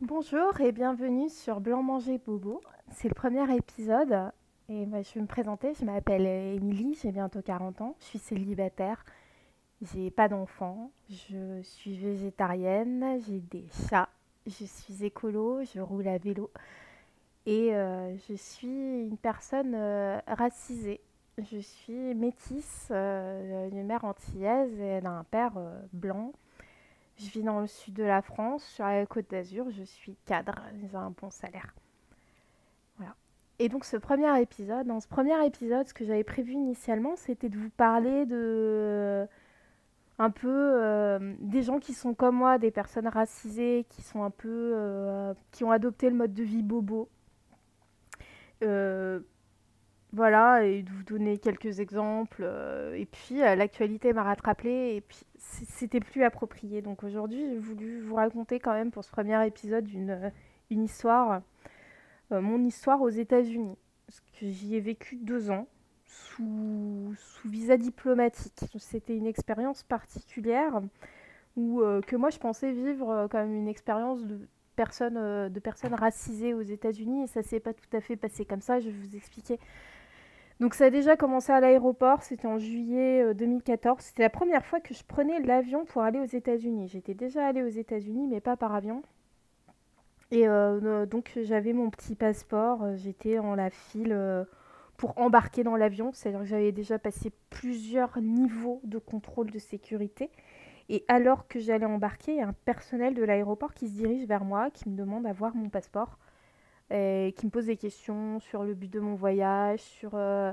Bonjour 0.00 0.60
et 0.60 0.70
bienvenue 0.70 1.28
sur 1.28 1.60
Blanc 1.60 1.82
Manger 1.82 2.18
Bobo. 2.18 2.60
C'est 2.92 3.08
le 3.08 3.14
premier 3.14 3.52
épisode 3.52 4.30
et 4.68 4.86
bah, 4.86 5.02
je 5.02 5.14
vais 5.14 5.20
me 5.20 5.26
présenter. 5.26 5.74
Je 5.74 5.84
m'appelle 5.84 6.24
Émilie, 6.24 6.96
j'ai 7.02 7.10
bientôt 7.10 7.42
40 7.42 7.80
ans. 7.80 7.96
Je 7.98 8.04
suis 8.04 8.18
célibataire, 8.20 9.04
j'ai 9.82 10.12
pas 10.12 10.28
d'enfants, 10.28 10.92
je 11.10 11.60
suis 11.62 11.96
végétarienne, 11.96 13.20
j'ai 13.26 13.40
des 13.40 13.64
chats, 13.88 14.08
je 14.46 14.64
suis 14.64 15.04
écolo, 15.04 15.64
je 15.64 15.80
roule 15.80 16.06
à 16.06 16.18
vélo 16.18 16.48
et 17.44 17.74
euh, 17.74 18.16
je 18.28 18.34
suis 18.34 18.68
une 19.02 19.16
personne 19.16 19.74
euh, 19.74 20.20
racisée. 20.28 21.00
Je 21.38 21.58
suis 21.58 22.14
métisse, 22.14 22.88
euh, 22.92 23.68
une 23.70 23.84
mère 23.84 24.04
antillaise 24.04 24.78
et 24.80 25.04
un 25.04 25.24
père 25.24 25.52
euh, 25.56 25.80
blanc. 25.92 26.32
Je 27.18 27.30
vis 27.30 27.42
dans 27.42 27.60
le 27.60 27.66
sud 27.66 27.94
de 27.94 28.04
la 28.04 28.22
France, 28.22 28.64
sur 28.64 28.84
la 28.84 29.04
côte 29.06 29.30
d'Azur. 29.30 29.70
Je 29.70 29.82
suis 29.82 30.16
cadre, 30.24 30.62
j'ai 30.80 30.96
un 30.96 31.10
bon 31.10 31.30
salaire. 31.30 31.74
Voilà. 32.96 33.14
Et 33.58 33.68
donc 33.68 33.84
ce 33.84 33.96
premier 33.96 34.40
épisode, 34.40 34.86
dans 34.86 35.00
ce 35.00 35.08
premier 35.08 35.44
épisode, 35.44 35.88
ce 35.88 35.94
que 35.94 36.04
j'avais 36.04 36.24
prévu 36.24 36.52
initialement, 36.52 37.16
c'était 37.16 37.48
de 37.48 37.58
vous 37.58 37.70
parler 37.70 38.24
de 38.26 39.26
un 40.18 40.30
peu 40.30 40.48
euh, 40.48 41.34
des 41.40 41.62
gens 41.62 41.78
qui 41.78 41.94
sont 41.94 42.12
comme 42.14 42.36
moi, 42.36 42.58
des 42.58 42.70
personnes 42.70 43.06
racisées, 43.06 43.86
qui 43.88 44.02
sont 44.02 44.24
un 44.24 44.30
peu, 44.30 44.72
euh, 44.74 45.32
qui 45.52 45.64
ont 45.64 45.70
adopté 45.70 46.10
le 46.10 46.16
mode 46.16 46.34
de 46.34 46.42
vie 46.42 46.62
bobo. 46.62 47.08
Euh, 48.64 49.20
voilà, 50.12 50.64
et 50.64 50.82
de 50.82 50.90
vous 50.90 51.02
donner 51.02 51.38
quelques 51.38 51.80
exemples. 51.80 52.42
euh, 52.42 52.94
et 52.94 53.04
puis 53.04 53.42
euh, 53.42 53.54
l'actualité 53.54 54.12
m'a 54.12 54.22
rattrapé 54.22 54.96
et 54.96 55.00
puis 55.02 55.20
c'était 55.36 56.00
plus 56.00 56.22
approprié. 56.24 56.80
Donc 56.82 57.04
aujourd'hui, 57.04 57.40
j'ai 57.50 57.58
voulu 57.58 58.00
vous 58.00 58.14
raconter 58.14 58.58
quand 58.58 58.72
même 58.72 58.90
pour 58.90 59.04
ce 59.04 59.10
premier 59.10 59.46
épisode 59.46 59.88
une, 59.90 60.10
euh, 60.10 60.30
histoire, 60.70 61.42
mon 62.30 62.62
histoire 62.64 63.00
aux 63.00 63.08
États-Unis. 63.08 63.76
Parce 64.06 64.20
que 64.20 64.46
j'y 64.48 64.76
ai 64.76 64.80
vécu 64.80 65.16
deux 65.16 65.50
ans 65.50 65.66
sous, 66.06 67.14
sous 67.16 67.48
visa 67.48 67.76
diplomatique. 67.76 68.64
C'était 68.78 69.16
une 69.16 69.26
expérience 69.26 69.82
particulière 69.82 70.80
où, 71.56 71.82
que 72.06 72.16
moi 72.16 72.30
je 72.30 72.38
pensais 72.38 72.72
vivre 72.72 73.28
comme 73.30 73.54
une 73.54 73.68
expérience 73.68 74.24
de 74.24 74.38
personnes, 74.76 75.48
de 75.48 75.60
personnes 75.60 75.94
racisées 75.94 76.54
aux 76.54 76.62
États-Unis 76.62 77.24
et 77.24 77.26
ça 77.26 77.42
s'est 77.42 77.60
pas 77.60 77.74
tout 77.74 77.96
à 77.96 78.00
fait 78.00 78.16
passé 78.16 78.44
comme 78.44 78.60
ça. 78.62 78.80
Je 78.80 78.90
vais 78.90 78.96
vous 78.96 79.16
expliquer 79.16 79.58
donc 80.60 80.74
ça 80.74 80.86
a 80.86 80.90
déjà 80.90 81.16
commencé 81.16 81.52
à 81.52 81.60
l'aéroport, 81.60 82.22
c'était 82.22 82.48
en 82.48 82.58
juillet 82.58 83.22
euh, 83.22 83.34
2014. 83.34 84.00
C'était 84.00 84.22
la 84.22 84.30
première 84.30 84.64
fois 84.64 84.80
que 84.80 84.94
je 84.94 85.04
prenais 85.04 85.40
l'avion 85.40 85.84
pour 85.84 86.02
aller 86.02 86.18
aux 86.18 86.24
États-Unis. 86.24 86.88
J'étais 86.88 87.14
déjà 87.14 87.46
allée 87.46 87.62
aux 87.62 87.68
États-Unis, 87.68 88.26
mais 88.26 88.40
pas 88.40 88.56
par 88.56 88.74
avion. 88.74 89.02
Et 90.30 90.46
euh, 90.46 90.80
euh, 90.82 91.06
donc 91.06 91.32
j'avais 91.42 91.72
mon 91.72 91.90
petit 91.90 92.14
passeport, 92.14 92.82
euh, 92.82 92.96
j'étais 92.96 93.38
en 93.38 93.54
la 93.54 93.70
file 93.70 94.12
euh, 94.12 94.44
pour 94.96 95.16
embarquer 95.18 95.64
dans 95.64 95.76
l'avion. 95.76 96.10
C'est-à-dire 96.12 96.40
que 96.40 96.46
j'avais 96.46 96.72
déjà 96.72 96.98
passé 96.98 97.32
plusieurs 97.50 98.18
niveaux 98.20 98.80
de 98.84 98.98
contrôle 98.98 99.50
de 99.50 99.58
sécurité. 99.58 100.30
Et 100.90 101.04
alors 101.08 101.48
que 101.48 101.58
j'allais 101.60 101.86
embarquer, 101.86 102.32
il 102.32 102.38
y 102.38 102.42
a 102.42 102.48
un 102.48 102.54
personnel 102.64 103.14
de 103.14 103.22
l'aéroport 103.22 103.74
qui 103.74 103.88
se 103.88 103.94
dirige 103.94 104.26
vers 104.26 104.44
moi, 104.44 104.70
qui 104.70 104.88
me 104.88 104.96
demande 104.96 105.26
à 105.26 105.32
voir 105.32 105.54
mon 105.54 105.68
passeport 105.68 106.18
qui 106.90 107.46
me 107.46 107.50
pose 107.50 107.66
des 107.66 107.76
questions 107.76 108.40
sur 108.40 108.64
le 108.64 108.74
but 108.74 108.90
de 108.90 109.00
mon 109.00 109.14
voyage, 109.14 109.80
sur 109.80 110.12
euh, 110.14 110.52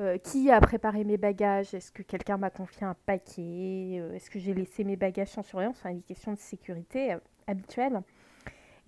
euh, 0.00 0.18
qui 0.18 0.50
a 0.50 0.60
préparé 0.60 1.04
mes 1.04 1.16
bagages, 1.16 1.72
est-ce 1.72 1.92
que 1.92 2.02
quelqu'un 2.02 2.36
m'a 2.36 2.50
confié 2.50 2.84
un 2.84 2.96
paquet, 3.06 3.98
euh, 4.00 4.12
est-ce 4.14 4.28
que 4.28 4.40
j'ai 4.40 4.52
laissé 4.52 4.82
mes 4.82 4.96
bagages 4.96 5.28
sans 5.28 5.42
surveillance, 5.42 5.76
enfin 5.78 5.94
des 5.94 6.02
questions 6.02 6.32
de 6.32 6.38
sécurité 6.38 7.16
habituelles. 7.46 8.02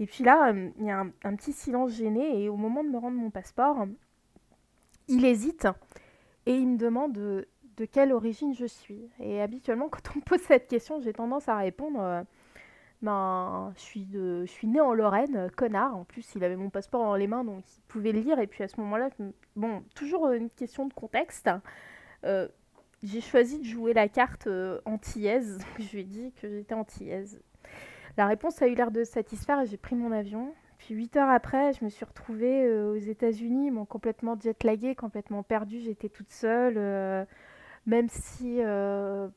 Et 0.00 0.06
puis 0.06 0.24
là, 0.24 0.52
il 0.52 0.84
y 0.84 0.91
a 0.91 1.05
un, 1.22 1.36
petit 1.36 1.52
silence 1.52 1.92
gêné 1.92 2.42
et 2.42 2.48
au 2.48 2.56
moment 2.56 2.83
de 2.83 2.89
me 2.89 2.98
rendre 2.98 3.17
mon 3.17 3.30
passeport, 3.30 3.86
il 5.08 5.24
hésite 5.24 5.69
et 6.44 6.55
il 6.55 6.69
me 6.69 6.77
demande 6.77 7.12
de, 7.12 7.46
quelle 7.92 8.12
origine 8.12 8.55
je 8.55 8.67
suis. 8.67 9.08
Et 9.20 9.40
habituellement, 9.40 9.89
quand 9.90 10.02
on 10.14 10.18
me 10.18 10.24
pose 10.24 10.40
cette 10.40 10.67
question, 10.67 11.01
j'ai 11.01 11.12
tendance 11.12 11.48
à 11.48 11.56
répondre 11.56 12.24
ben, 13.02 13.73
je 13.77 13.80
suis, 13.80 14.07
de, 14.07 14.45
je 14.46 14.51
suis 14.51 14.67
né 14.67 14.80
en 14.80 14.95
Lorraine, 14.95 15.36
euh, 15.36 15.48
connard. 15.48 15.96
En 15.96 16.05
plus, 16.05 16.34
il 16.34 16.45
avait 16.45 16.57
mon 16.57 16.70
passeport 16.70 17.05
dans 17.05 17.17
les 17.17 17.27
mains, 17.27 17.45
donc 17.45 17.62
il 17.77 17.83
pouvait 17.89 18.12
le 18.12 18.20
lire. 18.20 18.39
Et 18.39 18.46
puis 18.46 18.64
à 18.64 18.68
ce 18.68 18.80
moment-là, 18.80 19.11
bon, 19.55 19.83
toujours 19.95 20.27
euh, 20.27 20.34
une 20.34 20.51
question 20.51 20.86
de 20.86 20.95
contexte. 20.95 21.51
Euh, 22.24 22.48
j'ai 23.02 23.20
choisi 23.20 23.58
de 23.58 23.64
jouer 23.64 23.92
la 23.92 24.08
carte 24.08 24.46
euh, 24.46 24.80
antillaise. 24.86 25.58
Je 25.79 25.92
lui 25.92 26.01
ai 26.01 26.05
dit 26.05 26.33
que 26.40 26.48
j'étais 26.48 26.74
antillaise. 26.74 27.40
La 28.17 28.27
réponse 28.27 28.62
a 28.62 28.67
eu 28.67 28.74
l'air 28.74 28.90
de 28.90 29.05
satisfaire 29.05 29.61
et 29.61 29.67
j'ai 29.67 29.77
pris 29.77 29.95
mon 29.95 30.11
avion. 30.11 30.55
Puis 30.79 30.95
huit 30.95 31.14
heures 31.17 31.29
après, 31.29 31.74
je 31.74 31.85
me 31.85 31.90
suis 31.90 32.05
retrouvée 32.05 32.70
aux 32.70 32.96
États-Unis, 32.96 33.70
m'ont 33.70 33.85
complètement 33.85 34.39
jetlaguée, 34.40 34.95
complètement 34.95 35.42
perdue. 35.42 35.80
J'étais 35.80 36.08
toute 36.08 36.30
seule, 36.30 37.27
même 37.85 38.08
si 38.08 38.56
je 38.58 39.29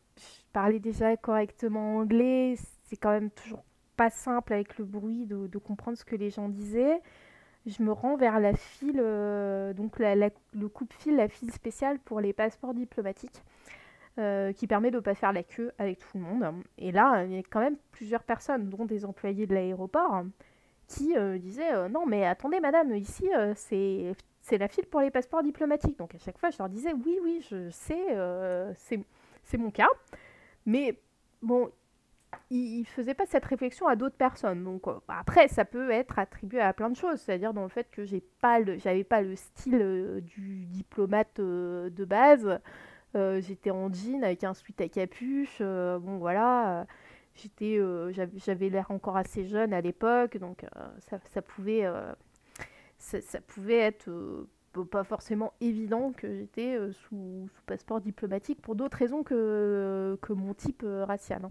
parlais 0.53 0.80
déjà 0.80 1.18
correctement 1.18 1.98
anglais, 1.98 2.56
c'est 2.90 2.98
quand 2.98 3.12
même 3.12 3.30
toujours 3.30 3.64
pas 3.96 4.10
simple 4.10 4.54
avec 4.54 4.78
le 4.78 4.86
bruit 4.86 5.26
de, 5.26 5.58
comprendre 5.58 5.98
ce 5.98 6.06
que 6.06 6.16
les 6.16 6.30
gens 6.30 6.50
disaient. 6.50 7.02
Je 7.66 7.84
me 7.84 7.92
rends 7.92 8.16
vers 8.16 8.40
la 8.40 8.54
file, 8.56 9.00
euh, 9.00 9.74
donc 9.74 10.00
la- 10.00 10.16
le 10.16 10.70
coupe-file, 10.70 11.16
la 11.18 11.28
file 11.28 11.52
spéciale 11.52 12.00
pour 12.00 12.22
les 12.22 12.34
passeports 12.34 12.74
diplomatiques, 12.74 13.44
euh, 14.18 14.54
qui 14.54 14.66
permet 14.68 14.90
de 14.92 14.96
ne 14.98 15.02
pas 15.02 15.16
faire 15.16 15.34
la 15.34 15.44
queue 15.44 15.72
avec 15.78 16.00
tout 16.00 16.18
le 16.18 16.24
monde. 16.24 16.46
Et 16.78 16.92
là, 16.92 17.26
il 17.26 17.34
y 17.34 17.38
a 17.38 17.44
quand 17.44 17.60
même 17.60 17.78
plusieurs 17.92 18.24
personnes, 18.24 18.70
dont 18.70 18.86
des 18.86 19.06
employés 19.06 19.46
de 19.46 19.54
l'aéroport, 19.54 20.24
qui 20.88 21.16
euh, 21.18 21.38
disaient 21.38 21.74
euh, 21.74 21.90
Non, 21.90 22.06
mais 22.08 22.26
attendez, 22.26 22.60
madame, 22.60 22.96
ici, 22.96 23.30
c'est. 23.56 24.14
C'est 24.42 24.58
la 24.58 24.68
file 24.68 24.86
pour 24.88 25.02
les 25.02 25.12
passeports 25.12 25.44
diplomatiques. 25.44 25.98
Donc 25.98 26.16
à 26.16 26.18
chaque 26.18 26.38
fois, 26.40 26.50
je 26.50 26.58
leur 26.58 26.70
disais 26.70 26.94
oui, 26.94 27.20
oui, 27.22 27.46
je 27.52 27.70
sais, 27.70 28.08
euh, 28.12 28.72
c'est 28.76 29.58
mon 29.58 29.70
cas. 29.70 29.90
Mais 30.66 30.98
bon, 31.42 31.70
il, 32.50 32.80
il 32.80 32.86
faisait 32.86 33.14
pas 33.14 33.26
cette 33.26 33.46
réflexion 33.46 33.88
à 33.88 33.96
d'autres 33.96 34.16
personnes. 34.16 34.64
Donc 34.64 34.88
euh, 34.88 35.00
après, 35.08 35.48
ça 35.48 35.66
peut 35.66 35.92
être 35.92 36.20
attribué 36.20 36.60
à 36.62 36.74
plein 36.74 36.90
de 36.90 36.96
choses, 36.96 37.20
c'est-à-dire 37.22 37.54
dans 37.54 37.64
le 37.64 37.70
fait 37.70 37.90
que 37.92 38.06
j'ai 38.06 38.22
pas 38.42 38.60
j'avais 38.78 39.04
pas 39.04 39.22
le 39.22 39.36
style 39.36 39.80
euh, 39.82 40.22
du 40.22 40.66
diplomate 40.66 41.40
euh, 41.40 41.90
de 41.90 42.06
base. 42.06 42.60
J'étais 43.16 43.72
en 43.72 43.92
jean 43.92 44.24
avec 44.24 44.44
un 44.44 44.54
sweat 44.54 44.82
à 44.82 44.88
capuche. 44.88 45.62
bon 45.62 46.20
voilà, 46.20 46.86
j'étais, 47.34 47.80
j'avais, 48.12 48.70
l'air 48.70 48.92
encore 48.92 49.18
assez 49.18 49.46
jeune 49.46 49.74
à 49.74 49.82
l'époque, 49.82 50.38
donc 50.38 50.64
ça, 51.00 51.20
ça 51.26 51.42
pouvait, 51.42 51.92
ça, 53.00 53.42
pouvait 53.42 53.80
être 53.80 54.46
pas 54.92 55.04
forcément 55.04 55.54
évident 55.60 56.12
que 56.16 56.32
j'étais 56.32 56.78
sous, 56.92 57.50
sous 57.52 57.64
passeport 57.66 58.00
diplomatique 58.00 58.62
pour 58.62 58.76
d'autres 58.76 58.98
raisons 58.98 59.24
que, 59.24 60.16
que 60.22 60.32
mon 60.32 60.54
type 60.54 60.86
racial. 60.86 61.46
hein. 61.46 61.50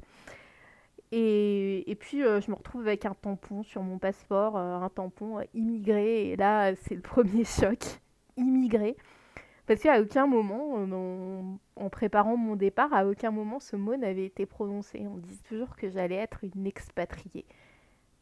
Et, 1.10 1.96
puis, 1.98 2.22
euh, 2.22 2.40
je 2.40 2.50
me 2.50 2.56
retrouve 2.56 2.86
avec 2.86 3.06
un 3.06 3.14
tampon 3.14 3.62
sur 3.62 3.82
mon 3.82 3.98
passeport, 3.98 4.56
euh, 4.56 4.76
un 4.76 4.88
tampon 4.90 5.38
euh, 5.38 5.44
immigré. 5.54 6.30
Et 6.30 6.36
là, 6.36 6.74
c'est 6.82 6.94
le 6.94 7.00
premier 7.00 7.44
choc. 7.44 7.78
Immigré. 8.36 8.96
Parce 9.66 9.82
qu'à 9.82 10.00
aucun 10.00 10.26
moment, 10.26 11.58
en, 11.76 11.90
préparant 11.90 12.36
mon 12.36 12.56
départ, 12.56 12.92
à 12.94 13.06
aucun 13.06 13.30
moment 13.30 13.60
ce 13.60 13.76
mot 13.76 13.96
n'avait 13.96 14.24
été 14.24 14.46
prononcé. 14.46 15.06
On 15.06 15.18
disait 15.18 15.42
toujours 15.46 15.76
que 15.76 15.90
j'allais 15.90 16.14
être 16.14 16.38
une 16.42 16.66
expatriée. 16.66 17.44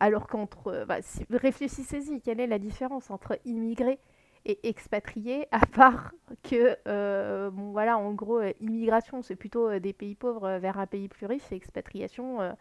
Alors 0.00 0.26
qu'entre... 0.26 0.86
réfléchissez-y, 1.30 2.20
quelle 2.20 2.41
est 2.41 2.48
la 2.48 2.58
différence 2.58 3.10
entre 3.10 3.38
immigré 3.44 4.00
et 4.46 4.68
expatrié, 4.68 5.48
à 5.50 5.66
part 5.66 6.12
que, 6.44 6.76
euh, 6.86 7.50
bon 7.50 7.72
voilà, 7.72 7.98
en 7.98 8.12
gros, 8.12 8.38
euh, 8.38 8.52
immigration, 8.60 9.20
c'est 9.20 9.36
plutôt 9.36 9.68
euh, 9.68 9.80
des 9.80 9.92
pays 9.92 10.14
pauvres 10.14 10.58
vers 10.58 10.78
un 10.78 10.86
pays 10.86 11.08
plus 11.08 11.26
riche, 11.26 11.42
et 11.50 11.56
expatriation, 11.56 12.56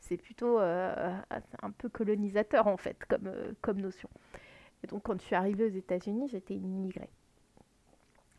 c'est 0.00 0.16
plutôt 0.16 0.58
un 0.58 1.70
peu 1.78 1.88
colonisateur 1.88 2.66
en 2.66 2.76
fait 2.76 2.96
comme, 3.08 3.32
comme 3.60 3.80
notion. 3.80 4.08
Donc 4.88 5.02
quand 5.02 5.18
je 5.18 5.24
suis 5.24 5.34
arrivée 5.34 5.64
aux 5.64 5.76
États-Unis, 5.76 6.28
j'étais 6.28 6.54
une 6.54 6.66
immigrée. 6.66 7.08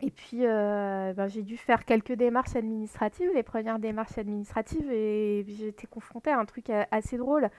Et 0.02 0.12
puis 0.12 0.42
ben, 0.42 1.28
j'ai 1.28 1.42
dû 1.42 1.58
faire 1.58 1.86
quelques 1.86 2.14
démarches 2.14 2.56
administratives, 2.56 3.32
les 3.34 3.44
premières 3.44 3.80
démarches 3.80 4.18
administratives, 4.18 4.92
et 4.92 5.44
j'ai 5.48 5.70
été 5.70 5.88
confrontée 5.88 6.30
à 6.30 6.40
un 6.40 6.46
truc 6.46 6.70
assez 6.92 7.18
drôle, 7.18 7.50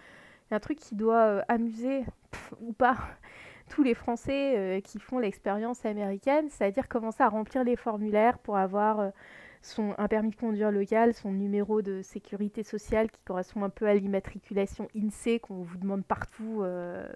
un 0.53 0.61
truc 0.61 0.79
qui 0.79 0.95
doit 0.95 1.43
amuser 1.49 2.05
ou 2.61 2.73
pas 2.73 2.97
tous 3.69 3.83
les 3.83 3.95
Français 3.95 4.57
euh, 4.57 4.81
qui 4.81 4.99
font 4.99 5.19
l'expérience 5.19 5.85
américaine, 5.85 6.49
c'est-à-dire 6.51 6.89
commencer 6.89 7.23
à 7.23 7.29
remplir 7.29 7.65
les 7.65 7.77
formulaires 7.77 8.39
pour 8.39 8.57
avoir 8.57 9.01
euh, 9.01 9.11
son, 9.63 9.95
un 9.99 10.09
permis 10.09 10.31
de 10.31 10.37
conduire 10.37 10.71
local, 10.71 11.15
son 11.15 11.33
numéro 11.33 11.83
de 11.83 12.03
sécurité 12.03 12.63
sociale 12.63 13.11
qui 13.11 13.23
correspond 13.25 13.65
un 13.65 13.71
peu 13.71 13.87
à 13.87 13.95
l'immatriculation 13.95 14.89
INSEE 14.97 15.41
qu'on 15.41 15.63
vous 15.63 15.79
demande 15.79 16.05
partout 16.05 16.61
euh, 16.63 17.09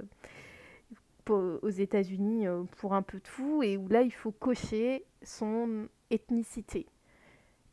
aux 1.28 1.68
États-Unis 1.68 2.46
pour 2.78 2.92
un 2.92 3.02
peu 3.02 3.20
tout, 3.20 3.62
et 3.62 3.76
où 3.76 3.86
là 3.86 4.02
il 4.02 4.10
faut 4.12 4.32
cocher 4.32 5.04
son 5.22 5.86
ethnicité. 6.10 6.86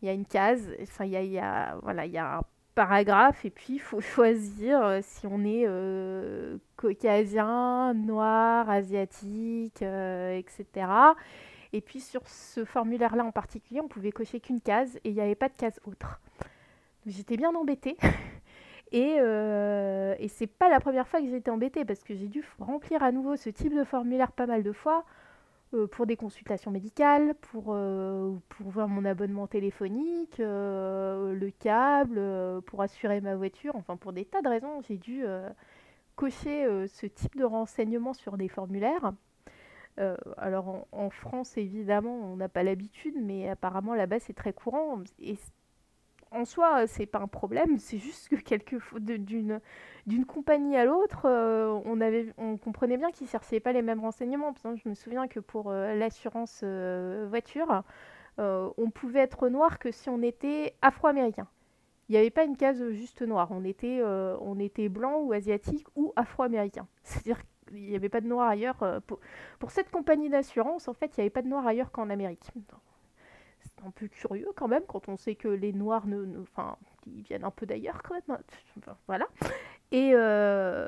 Il 0.01 0.05
y 0.05 0.09
a 0.09 0.13
une 0.13 0.27
case, 0.27 0.69
il 0.99 1.09
y 1.09 1.39
a 1.39 1.73
un 1.73 2.43
paragraphe 2.77 3.43
et 3.43 3.49
puis 3.49 3.73
il 3.73 3.79
faut 3.79 4.01
choisir 4.15 4.99
si 5.01 5.25
on 5.25 5.43
est 5.43 5.67
caucasien, 6.77 7.93
noir, 7.95 8.69
asiatique, 8.69 9.81
etc. 9.81 10.87
Et 11.73 11.81
puis 11.81 11.99
sur 11.99 12.27
ce 12.27 12.65
formulaire-là 12.65 13.23
en 13.25 13.31
particulier, 13.31 13.81
on 13.81 13.87
pouvait 13.87 14.11
cocher 14.11 14.39
qu'une 14.39 14.61
case 14.61 14.95
et 15.03 15.09
il 15.09 15.13
n'y 15.13 15.21
avait 15.21 15.35
pas 15.35 15.49
de 15.49 15.55
case 15.55 15.79
autre. 15.85 16.19
J'étais 17.05 17.37
bien 17.37 17.53
embêtée. 17.55 17.97
Et, 18.93 19.17
euh, 19.19 20.15
et 20.17 20.29
c'est 20.29 20.47
pas 20.47 20.69
la 20.69 20.79
première 20.79 21.09
fois 21.09 21.19
que 21.19 21.27
j'ai 21.27 21.35
été 21.35 21.51
embêtée 21.51 21.83
parce 21.83 22.05
que 22.05 22.15
j'ai 22.15 22.29
dû 22.29 22.41
remplir 22.57 23.03
à 23.03 23.11
nouveau 23.11 23.35
ce 23.35 23.49
type 23.49 23.75
de 23.75 23.83
formulaire 23.83 24.31
pas 24.31 24.45
mal 24.45 24.63
de 24.63 24.71
fois 24.71 25.03
euh, 25.73 25.85
pour 25.85 26.05
des 26.05 26.15
consultations 26.15 26.71
médicales, 26.71 27.35
pour, 27.35 27.73
euh, 27.73 28.33
pour 28.47 28.69
voir 28.69 28.87
mon 28.87 29.03
abonnement 29.03 29.47
téléphonique, 29.47 30.39
euh, 30.39 31.33
le 31.33 31.51
câble, 31.51 32.21
pour 32.63 32.81
assurer 32.81 33.19
ma 33.19 33.35
voiture, 33.35 33.75
enfin 33.75 33.97
pour 33.97 34.13
des 34.13 34.23
tas 34.23 34.41
de 34.41 34.47
raisons, 34.47 34.81
j'ai 34.87 34.97
dû 34.97 35.25
cocher 36.15 36.87
ce 36.87 37.05
type 37.05 37.35
de 37.35 37.43
renseignements 37.43 38.13
sur 38.13 38.37
des 38.37 38.47
formulaires. 38.47 39.11
alors 40.37 40.87
en, 40.91 41.09
France, 41.09 41.57
évidemment, 41.57 42.15
on 42.15 42.37
n'a 42.37 42.49
pas 42.49 42.63
l'habitude, 42.63 43.15
mais 43.21 43.49
apparemment 43.49 43.93
là-bas 43.93 44.19
c'est 44.19 44.33
très 44.33 44.53
courant. 44.53 45.03
En 46.31 46.45
soi, 46.45 46.87
c'est 46.87 47.05
pas 47.05 47.19
un 47.19 47.27
problème, 47.27 47.79
c'est 47.79 47.97
juste 47.97 48.29
que 48.29 48.35
quelques 48.35 48.77
d'une 48.99 50.25
compagnie 50.25 50.77
à 50.77 50.85
l'autre, 50.85 51.25
euh, 51.25 51.79
on 52.37 52.57
comprenait 52.57 52.97
bien 52.97 53.11
qu'ils 53.11 53.27
cherchaient 53.27 53.59
pas 53.59 53.73
les 53.73 53.81
mêmes 53.81 53.99
renseignements. 53.99 54.53
je 54.63 54.89
me 54.89 54.93
souviens 54.93 55.27
que 55.27 55.39
pour 55.39 55.69
euh, 55.69 55.95
l'assurance 55.95 56.61
euh, 56.63 57.27
voiture, 57.29 57.83
on 58.37 58.89
pouvait 58.93 59.21
être 59.21 59.49
noir 59.49 59.79
que 59.79 59.91
si 59.91 60.09
on 60.09 60.21
était 60.21 60.75
afro-américain. 60.81 61.47
Il 62.09 62.13
n'y 62.13 62.19
avait 62.19 62.29
pas 62.29 62.45
une 62.45 62.55
case 62.55 62.89
juste 62.91 63.21
noire, 63.21 63.49
on 63.51 63.65
était 63.65 64.01
on 64.03 64.59
était 64.59 64.89
blanc 64.89 65.19
ou 65.21 65.33
asiatique 65.33 65.87
ou 65.95 66.13
afro-américain. 66.15 66.87
C'est-à-dire 67.03 67.41
qu'il 67.67 67.83
n'y 67.83 67.95
avait 67.95 68.09
pas 68.09 68.21
de 68.21 68.27
noir 68.27 68.47
ailleurs 68.47 69.01
pour, 69.07 69.19
pour 69.59 69.71
cette 69.71 69.89
compagnie 69.89 70.29
d'assurance, 70.29 70.87
en 70.87 70.93
fait, 70.93 71.17
il 71.17 71.19
n'y 71.19 71.23
avait 71.23 71.31
pas 71.31 71.41
de 71.41 71.49
noir 71.49 71.65
ailleurs 71.67 71.91
qu'en 71.91 72.09
Amérique 72.09 72.51
un 73.85 73.91
peu 73.91 74.07
curieux 74.07 74.49
quand 74.55 74.67
même 74.67 74.83
quand 74.87 75.09
on 75.09 75.17
sait 75.17 75.35
que 75.35 75.47
les 75.47 75.73
noirs 75.73 76.07
ne, 76.07 76.39
enfin 76.41 76.77
ils 77.05 77.21
viennent 77.21 77.43
un 77.43 77.51
peu 77.51 77.65
d'ailleurs 77.65 78.01
quand 78.03 78.15
même 78.15 78.39
hein. 78.87 78.93
voilà 79.07 79.27
et 79.91 80.11
euh, 80.13 80.87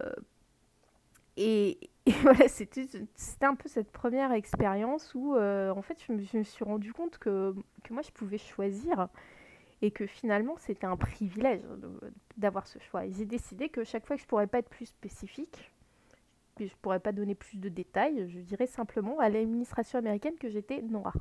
et, 1.38 1.80
voilà 2.22 2.48
c'était 2.48 2.88
un 3.42 3.56
peu 3.56 3.70
cette 3.70 3.92
première 3.92 4.32
expérience 4.32 5.14
où 5.16 5.36
euh, 5.36 5.72
en 5.72 5.82
fait 5.82 5.98
je 6.08 6.38
me, 6.38 6.44
suis 6.44 6.64
rendu 6.64 6.94
compte 6.94 7.18
que, 7.18 7.56
moi 7.90 8.02
je 8.02 8.12
pouvais 8.12 8.38
choisir 8.38 9.08
et 9.82 9.92
que 9.92 10.06
finalement 10.06 10.56
c'était 10.58 10.88
un 10.88 10.98
privilège 10.98 11.62
d'avoir 12.38 12.68
ce 12.68 12.80
choix 12.80 13.06
et 13.06 13.12
j'ai 13.12 13.26
décidé 13.26 13.70
que 13.70 13.84
chaque 13.84 14.06
fois 14.06 14.16
que 14.16 14.22
je 14.22 14.28
pourrais 14.28 14.48
pas 14.48 14.60
être 14.60 14.70
plus 14.70 14.88
spécifique 14.88 15.72
que 16.58 16.66
je 16.66 16.76
pourrais 16.82 17.00
pas 17.00 17.14
donner 17.14 17.36
plus 17.36 17.58
de 17.58 17.70
détails 17.70 18.30
je 18.30 18.40
dirais 18.40 18.68
simplement 18.68 19.20
à 19.20 19.30
l'administration 19.30 20.00
américaine 20.00 20.36
que 20.38 20.50
j'étais 20.50 20.82
noire 20.82 21.16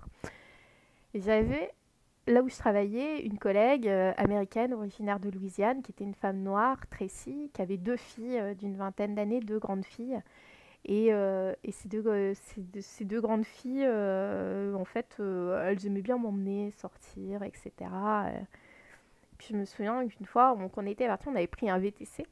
j'avais, 1.14 1.72
là 2.26 2.43
où 2.43 2.49
je 2.49 2.56
travaillais, 2.56 3.20
une 3.25 3.38
collègue 3.38 3.88
euh, 3.88 4.12
américaine 4.16 4.75
originaire 4.75 5.20
de 5.20 5.31
Louisiane, 5.31 5.82
qui 5.82 5.93
était 5.93 6.05
une 6.05 6.14
femme 6.14 6.43
noire, 6.43 6.78
Tracy, 6.90 7.50
qui 7.52 7.62
avait 7.62 7.78
deux 7.78 7.96
filles 7.96 8.38
euh, 8.38 8.55
d'une 8.55 8.76
vingtaine 8.76 9.14
d'années, 9.14 9.40
deux 9.40 9.58
grandes 9.58 9.84
filles. 9.84 10.20
Et, 10.84 11.12
euh, 11.12 11.55
ces, 11.70 11.88
deux, 11.88 12.34
ces, 12.34 13.05
deux, 13.05 13.20
grandes 13.20 13.44
filles, 13.44 13.87
en 13.87 14.84
fait, 14.84 15.16
elles 15.19 15.87
aimaient 15.87 16.02
bien 16.02 16.19
m'emmener, 16.19 16.70
sortir, 16.70 17.43
etc. 17.43 17.72
puis 19.37 19.49
je 19.50 19.56
me 19.56 19.64
souviens 19.64 20.06
qu'une 20.06 20.25
fois, 20.25 20.56
on, 20.56 20.70
on 20.75 20.87
était 20.87 21.08
parti, 21.08 21.28
on 21.28 21.34
avait 21.34 21.49
pris 21.49 21.69
un 21.69 21.78
VTC. 21.78 22.26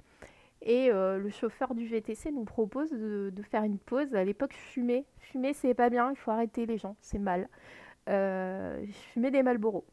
Et 0.62 0.90
le 0.90 1.28
chauffeur 1.28 1.74
du 1.74 1.86
VTC 1.86 2.30
nous 2.30 2.44
propose 2.44 2.90
de, 2.92 3.30
de 3.34 3.42
faire 3.42 3.64
une 3.64 3.78
pause. 3.78 4.14
À 4.14 4.24
l'époque, 4.24 4.54
fumer. 4.54 5.04
Fumer, 5.18 5.52
c'est 5.52 5.74
pas 5.74 5.90
bien, 5.90 6.10
il 6.10 6.16
faut 6.16 6.30
arrêter 6.30 6.66
les 6.66 6.78
gens, 6.78 6.96
c'est 7.00 7.18
mal 7.18 7.48
euh, 8.08 8.84
je 8.84 8.92
fumais 8.92 9.30
des 9.30 9.42
Marlboro. 9.42 9.84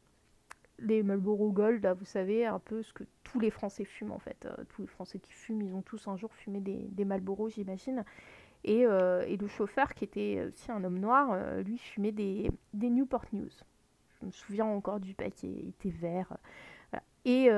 Les 0.79 1.03
Marlboro 1.03 1.51
Gold, 1.51 1.85
vous 1.97 2.05
savez, 2.05 2.45
un 2.45 2.59
peu 2.59 2.83
ce 2.83 2.93
que 2.93 3.03
tous 3.23 3.39
les 3.39 3.49
Français 3.49 3.85
fument 3.85 4.11
en 4.11 4.19
fait. 4.19 4.45
Euh, 4.45 4.63
tous 4.69 4.81
les 4.81 4.87
Français 4.87 5.19
qui 5.19 5.31
fument, 5.31 5.61
ils 5.61 5.73
ont 5.73 5.81
tous 5.81 6.07
un 6.07 6.17
jour 6.17 6.33
fumé 6.33 6.59
des, 6.59 6.87
des 6.91 7.07
j'imagine. 7.49 8.03
Et, 8.63 8.85
euh, 8.85 9.25
et, 9.27 9.35
le 9.37 9.47
chauffeur, 9.47 9.93
qui 9.93 10.05
était 10.05 10.45
aussi 10.47 10.71
un 10.71 10.83
homme 10.83 10.99
noir, 10.99 11.31
euh, 11.31 11.63
lui 11.63 11.77
fumait 11.77 12.11
des, 12.11 12.49
Newport 12.73 13.25
News. 13.33 13.49
Je 14.21 14.25
me 14.25 14.31
souviens 14.31 14.65
encore 14.65 14.99
du 14.99 15.13
paquet, 15.13 15.47
il 15.47 15.69
était 15.69 15.89
vert. 15.89 16.37
Et 17.25 17.49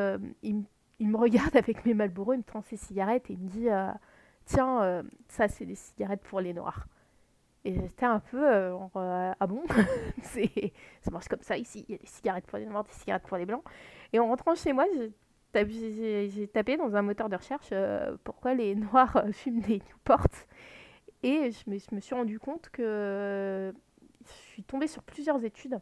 il, 0.42 0.64
il, 1.00 1.10
me 1.10 1.18
regarde 1.18 1.56
avec 1.58 1.86
mes 1.86 1.94
Marlboro, 1.94 2.34
il 2.34 2.38
me 2.38 2.44
tend 2.44 2.62
ses 2.62 2.78
cigarettes 2.78 3.30
et 3.30 3.34
il 3.34 3.40
me 3.40 3.50
dit 3.50 3.68
Tiens, 4.46 5.04
ça 5.28 5.48
c'est 5.48 5.66
des 5.66 5.76
cigarettes 5.76 6.22
pour 6.22 6.40
les 6.40 6.54
noirs. 6.54 6.88
Et 7.66 7.74
j'étais 7.74 8.06
un 8.06 8.20
peu 8.20 8.48
euh, 8.48 8.78
euh, 8.96 9.34
ah 9.40 9.48
bon? 9.48 9.64
Ça 10.22 11.12
marche 11.12 11.28
comme 11.28 11.42
ça 11.42 11.58
ici. 11.58 11.84
Il 11.90 11.94
y 11.94 11.96
a 11.96 11.98
des 11.98 12.06
cigarettes 12.06 12.46
pour 12.46 12.60
les 12.60 12.68
noirs 12.68 12.84
des 12.84 12.92
cigarettes 12.92 13.24
pour 13.24 13.38
les 13.38 13.48
blancs. 13.48 13.64
Et 14.14 14.20
en 14.20 14.28
rentrant 14.28 14.54
chez 14.56 14.72
moi 14.72 14.86
j'ai 15.54 16.48
tapé 16.48 16.78
dans 16.78 16.96
un 16.96 17.02
moteur 17.02 17.28
de 17.28 17.36
recherche 17.36 17.70
euh, 17.72 18.16
pourquoi 18.24 18.54
les 18.54 18.76
noirs 18.76 19.24
fument 19.32 19.62
des 19.62 19.80
Newport 19.80 20.28
et 21.24 21.50
je 21.50 21.96
me, 21.96 22.00
suis 22.02 22.14
rendu 22.14 22.40
compte 22.40 22.70
que 22.70 23.74
je 24.26 24.32
suis 24.32 24.64
tombée 24.64 24.86
sur 24.86 25.02
plusieurs 25.02 25.44
études. 25.44 25.80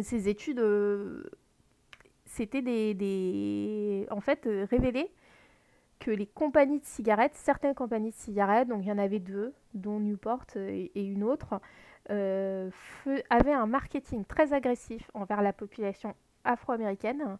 Ces 0.00 0.28
études 0.28 0.60
c'était 2.24 2.62
des, 2.62 2.94
des, 2.94 4.08
en 4.10 4.20
fait 4.20 4.48
révélées 4.70 5.12
que 5.98 6.10
les 6.10 6.26
compagnies 6.26 6.80
de 6.80 6.84
cigarettes, 6.84 7.34
certaines 7.34 7.74
compagnies 7.74 8.10
de 8.10 8.16
cigarettes, 8.16 8.68
donc 8.68 8.82
il 8.82 8.88
y 8.88 8.92
en 8.92 8.98
avait 8.98 9.18
deux, 9.18 9.54
dont 9.74 10.00
Newport 10.00 10.44
et, 10.56 10.90
une 10.94 11.24
autre, 11.24 11.60
euh, 12.10 12.70
avaient 13.30 13.52
un 13.52 13.66
marketing 13.66 14.24
très 14.24 14.52
agressif 14.52 15.10
envers 15.14 15.42
la 15.42 15.52
population 15.52 16.14
afro-américaine, 16.44 17.38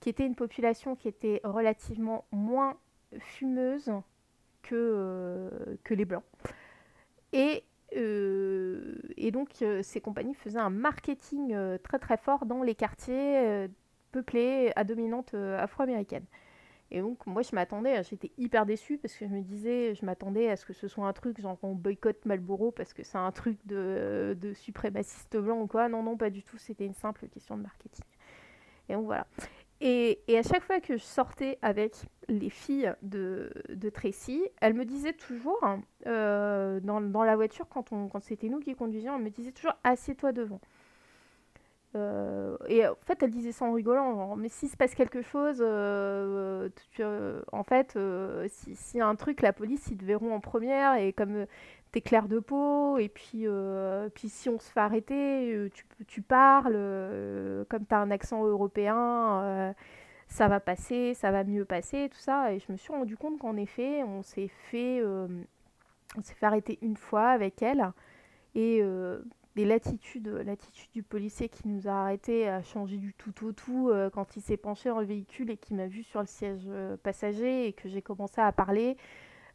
qui 0.00 0.10
était 0.10 0.26
une 0.26 0.34
population 0.34 0.96
qui 0.96 1.08
était 1.08 1.40
relativement 1.44 2.24
moins 2.30 2.76
fumeuse 3.18 3.90
que, 4.62 4.74
euh, 4.74 5.76
les 5.90 6.04
blancs. 6.04 6.24
Et, 7.32 7.64
euh, 7.96 8.96
et 9.16 9.30
donc 9.30 9.64
ces 9.82 10.00
compagnies 10.00 10.34
faisaient 10.34 10.58
un 10.58 10.70
marketing 10.70 11.56
très 11.82 11.98
très 11.98 12.16
fort 12.16 12.46
dans 12.46 12.62
les 12.62 12.74
quartiers 12.74 13.68
peuplés 14.12 14.72
à 14.76 14.84
dominante 14.84 15.34
afro-américaine. 15.34 16.24
Et 16.90 17.00
donc, 17.00 17.26
moi, 17.26 17.42
je 17.42 17.54
m'attendais, 17.54 18.02
j'étais 18.04 18.30
hyper 18.38 18.66
déçue 18.66 18.98
parce 18.98 19.14
que 19.14 19.26
je 19.26 19.30
me 19.30 19.40
disais, 19.40 19.94
je 19.94 20.04
m'attendais 20.04 20.48
à 20.50 20.56
ce 20.56 20.64
que 20.64 20.72
ce 20.72 20.86
soit 20.86 21.06
un 21.06 21.12
truc 21.12 21.40
genre 21.40 21.58
on 21.62 21.74
boycotte 21.74 22.24
Malboro 22.24 22.70
parce 22.70 22.92
que 22.92 23.02
c'est 23.02 23.18
un 23.18 23.32
truc 23.32 23.58
de, 23.66 24.36
de 24.40 24.52
suprémaciste 24.52 25.36
blanc 25.36 25.60
ou 25.60 25.66
quoi. 25.66 25.88
Non, 25.88 26.02
non, 26.02 26.16
pas 26.16 26.30
du 26.30 26.42
tout, 26.42 26.58
c'était 26.58 26.86
une 26.86 26.94
simple 26.94 27.26
question 27.28 27.56
de 27.56 27.62
marketing. 27.62 28.04
Et 28.88 28.94
donc 28.94 29.06
voilà. 29.06 29.26
Et, 29.80 30.20
et, 30.28 30.38
à 30.38 30.42
chaque 30.42 30.62
fois 30.62 30.80
que 30.80 30.96
je 30.96 31.02
sortais 31.02 31.58
avec 31.60 31.94
les 32.28 32.48
filles 32.48 32.94
de, 33.02 33.50
de 33.68 33.90
Tracy, 33.90 34.42
elles 34.60 34.74
me 34.74 34.84
disaient 34.84 35.12
toujours, 35.12 35.60
euh, 36.06 36.80
dans, 36.80 37.00
dans, 37.00 37.24
la 37.24 37.34
voiture, 37.34 37.68
quand, 37.68 37.90
quand 37.90 38.22
c'était 38.22 38.48
nous 38.48 38.60
qui 38.60 38.74
conduisions, 38.76 39.16
elles 39.16 39.22
me 39.22 39.30
disaient 39.30 39.52
toujours 39.52 39.74
assieds-toi 39.82 40.32
devant. 40.32 40.60
Euh, 41.96 42.56
et 42.66 42.86
en 42.86 42.94
fait, 43.06 43.22
elle 43.22 43.30
disait 43.30 43.52
ça 43.52 43.64
en 43.64 43.72
rigolant, 43.72 44.36
mais 44.36 44.48
s'il 44.48 44.68
se 44.68 44.76
passe 44.76 44.94
quelque 44.94 45.22
chose, 45.22 45.58
euh, 45.60 46.68
euh, 47.00 47.42
en 47.52 47.62
fait, 47.62 47.96
s'il 48.48 48.76
si 48.76 48.98
y 48.98 49.00
a 49.00 49.06
un 49.06 49.14
truc, 49.14 49.42
la 49.42 49.52
police, 49.52 49.86
ils 49.90 49.96
te 49.96 50.04
verront 50.04 50.34
en 50.34 50.40
première, 50.40 50.96
et 50.96 51.12
comme 51.12 51.46
t'es 51.92 52.00
clair 52.00 52.26
de 52.26 52.40
peau, 52.40 52.98
et 52.98 53.08
puis, 53.08 53.46
puis 54.14 54.28
si 54.28 54.48
on 54.48 54.58
se 54.58 54.70
fait 54.70 54.80
arrêter, 54.80 55.70
tu, 55.72 55.84
tu 56.06 56.22
parles, 56.22 56.74
comme 57.68 57.86
t'as 57.86 57.98
un 57.98 58.10
accent 58.10 58.44
européen, 58.44 59.74
ça 60.28 60.48
va 60.48 60.58
passer, 60.58 61.14
ça 61.14 61.30
va 61.30 61.44
mieux 61.44 61.64
passer, 61.64 62.08
tout 62.10 62.18
ça. 62.18 62.52
Et 62.52 62.58
je 62.58 62.72
me 62.72 62.76
suis 62.76 62.92
rendu 62.92 63.16
compte 63.16 63.38
qu'en 63.38 63.56
effet, 63.56 64.02
on 64.02 64.22
s'est 64.22 64.48
fait, 64.48 65.02
on 65.04 66.22
s'est 66.22 66.34
fait 66.34 66.46
arrêter 66.46 66.78
une 66.82 66.96
fois 66.96 67.28
avec 67.28 67.62
elle, 67.62 67.92
et 68.56 68.82
et 69.56 69.64
l'attitude, 69.64 70.28
l'attitude 70.44 70.90
du 70.92 71.02
policier 71.02 71.48
qui 71.48 71.68
nous 71.68 71.86
a 71.88 71.92
arrêtés 71.92 72.48
a 72.48 72.62
changé 72.62 72.96
du 72.96 73.14
tout 73.14 73.46
au 73.46 73.52
tout 73.52 73.90
euh, 73.90 74.10
quand 74.10 74.36
il 74.36 74.42
s'est 74.42 74.56
penché 74.56 74.88
dans 74.88 75.00
le 75.00 75.06
véhicule 75.06 75.50
et 75.50 75.56
qui 75.56 75.74
m'a 75.74 75.86
vu 75.86 76.02
sur 76.02 76.20
le 76.20 76.26
siège 76.26 76.64
euh, 76.68 76.96
passager 76.96 77.68
et 77.68 77.72
que 77.72 77.88
j'ai 77.88 78.02
commencé 78.02 78.40
à 78.40 78.50
parler. 78.52 78.96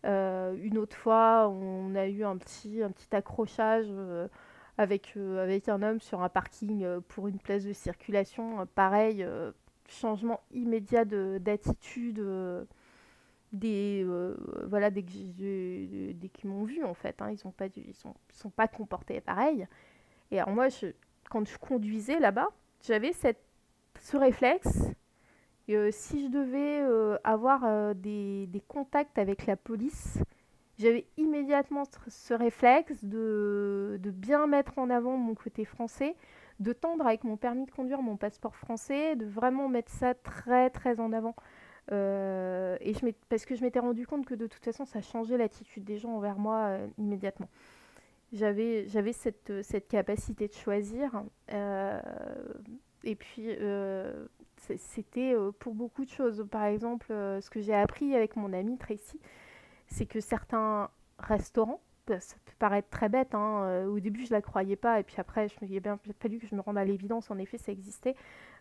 Euh, 0.06 0.56
une 0.62 0.78
autre 0.78 0.96
fois, 0.96 1.50
on 1.50 1.96
a 1.96 2.08
eu 2.08 2.24
un 2.24 2.38
petit, 2.38 2.82
un 2.82 2.92
petit 2.92 3.14
accrochage 3.16 3.88
euh, 3.90 4.28
avec, 4.78 5.14
euh, 5.18 5.44
avec 5.44 5.68
un 5.70 5.82
homme 5.82 6.00
sur 6.00 6.22
un 6.22 6.30
parking 6.30 6.86
pour 7.10 7.28
une 7.28 7.40
place 7.40 7.66
de 7.66 7.74
circulation. 7.74 8.66
pareil, 8.76 9.26
changement 9.88 10.42
immédiat 10.52 11.06
de, 11.06 11.40
d'attitude 11.42 12.24
des 13.52 14.06
voilà 14.68 14.92
dès, 14.92 15.02
dès 15.02 16.30
qu'ils 16.30 16.50
m'ont 16.50 16.64
vu 16.64 16.84
en 16.84 16.94
fait 16.94 17.22
hein, 17.22 17.32
ils 17.32 17.38
sont 17.38 17.52
pas 17.52 17.66
ils 17.76 17.96
sont, 17.96 18.14
sont 18.32 18.52
pas 18.52 18.68
comportés 18.68 19.22
pareil 19.22 19.68
et 20.32 20.40
alors 20.40 20.54
moi, 20.54 20.70
je, 20.70 20.88
quand 21.30 21.48
je 21.48 21.58
conduisais 21.58 22.20
là-bas, 22.20 22.50
j'avais 22.82 23.14
cette, 23.14 23.42
ce 24.00 24.18
réflexe. 24.18 24.92
si 25.92 26.26
je 26.26 26.30
devais 26.30 27.20
avoir 27.24 27.96
des, 27.96 28.48
des, 28.48 28.62
contacts 28.62 29.18
avec 29.18 29.46
la 29.46 29.56
police, 29.56 30.20
j'avais 30.78 31.08
immédiatement 31.18 31.84
ce 32.08 32.34
réflexe 32.34 33.04
de, 33.04 34.00
de, 34.02 34.12
bien 34.12 34.48
mettre 34.48 34.78
en 34.78 34.90
avant 34.90 35.18
mon 35.18 35.36
côté 35.36 35.66
français, 35.66 36.16
de 36.60 36.74
tendre 36.74 37.06
avec 37.06 37.24
mon 37.24 37.38
permis 37.38 37.66
de 37.66 37.72
conduire, 37.72 38.02
mon 38.02 38.18
passeport 38.18 38.56
français, 38.56 39.16
de 39.16 39.26
vraiment 39.26 39.68
mettre 39.68 39.92
ça 39.92 40.14
très 40.14 40.70
très 40.70 41.00
en 41.00 41.12
avant. 41.12 41.36
Euh, 41.92 42.78
et 42.82 42.94
parce 43.30 43.46
que 43.46 43.56
je 43.56 43.64
m'étais 43.64 43.80
rendu 43.80 44.06
compte 44.06 44.26
que 44.26 44.36
de 44.36 44.48
toute 44.48 44.64
façon, 44.64 44.86
ça 44.86 45.02
changeait 45.02 45.38
l'attitude 45.38 45.84
des 45.84 45.98
gens 45.98 46.16
envers 46.16 46.38
moi 46.38 46.68
euh, 46.68 46.88
immédiatement. 46.98 47.50
J'avais, 48.32 48.88
j'avais 48.88 49.14
cette, 49.14 49.88
capacité 49.88 50.48
de 50.48 50.54
choisir. 50.54 51.24
Euh, 51.52 52.00
et 53.04 53.16
puis, 53.16 53.48
c'était 54.78 55.34
pour 55.58 55.74
beaucoup 55.74 56.06
de 56.06 56.12
choses. 56.12 56.46
Par 56.52 56.66
exemple, 56.66 57.08
ce 57.10 57.50
que 57.50 57.60
j'ai 57.60 57.74
appris 57.74 58.16
avec 58.16 58.36
mon 58.36 58.54
ami 58.54 58.78
Tracy, 58.78 59.20
c'est 59.88 60.06
que 60.06 60.20
certains 60.20 60.92
restaurants, 61.18 61.82
bah, 62.06 62.20
ça 62.20 62.36
peut 62.46 62.54
paraître 62.60 62.90
très 62.90 63.10
bête, 63.10 63.34
hein, 63.34 63.86
au 63.88 64.00
début 64.00 64.26
je 64.26 64.32
ne 64.32 64.36
la 64.36 64.42
croyais 64.42 64.76
pas, 64.76 65.00
et 65.00 65.04
puis 65.04 65.16
après 65.18 65.48
je 65.48 65.56
me, 65.62 65.78
a 65.78 65.80
bien 65.80 66.00
fallu 66.20 66.38
que 66.38 66.48
je 66.48 66.56
me 66.56 66.62
rende 66.62 66.78
à 66.78 66.86
l'évidence, 66.86 67.32
en 67.32 67.38
effet 67.38 67.58
ça 67.58 67.72
existait. 67.72 68.16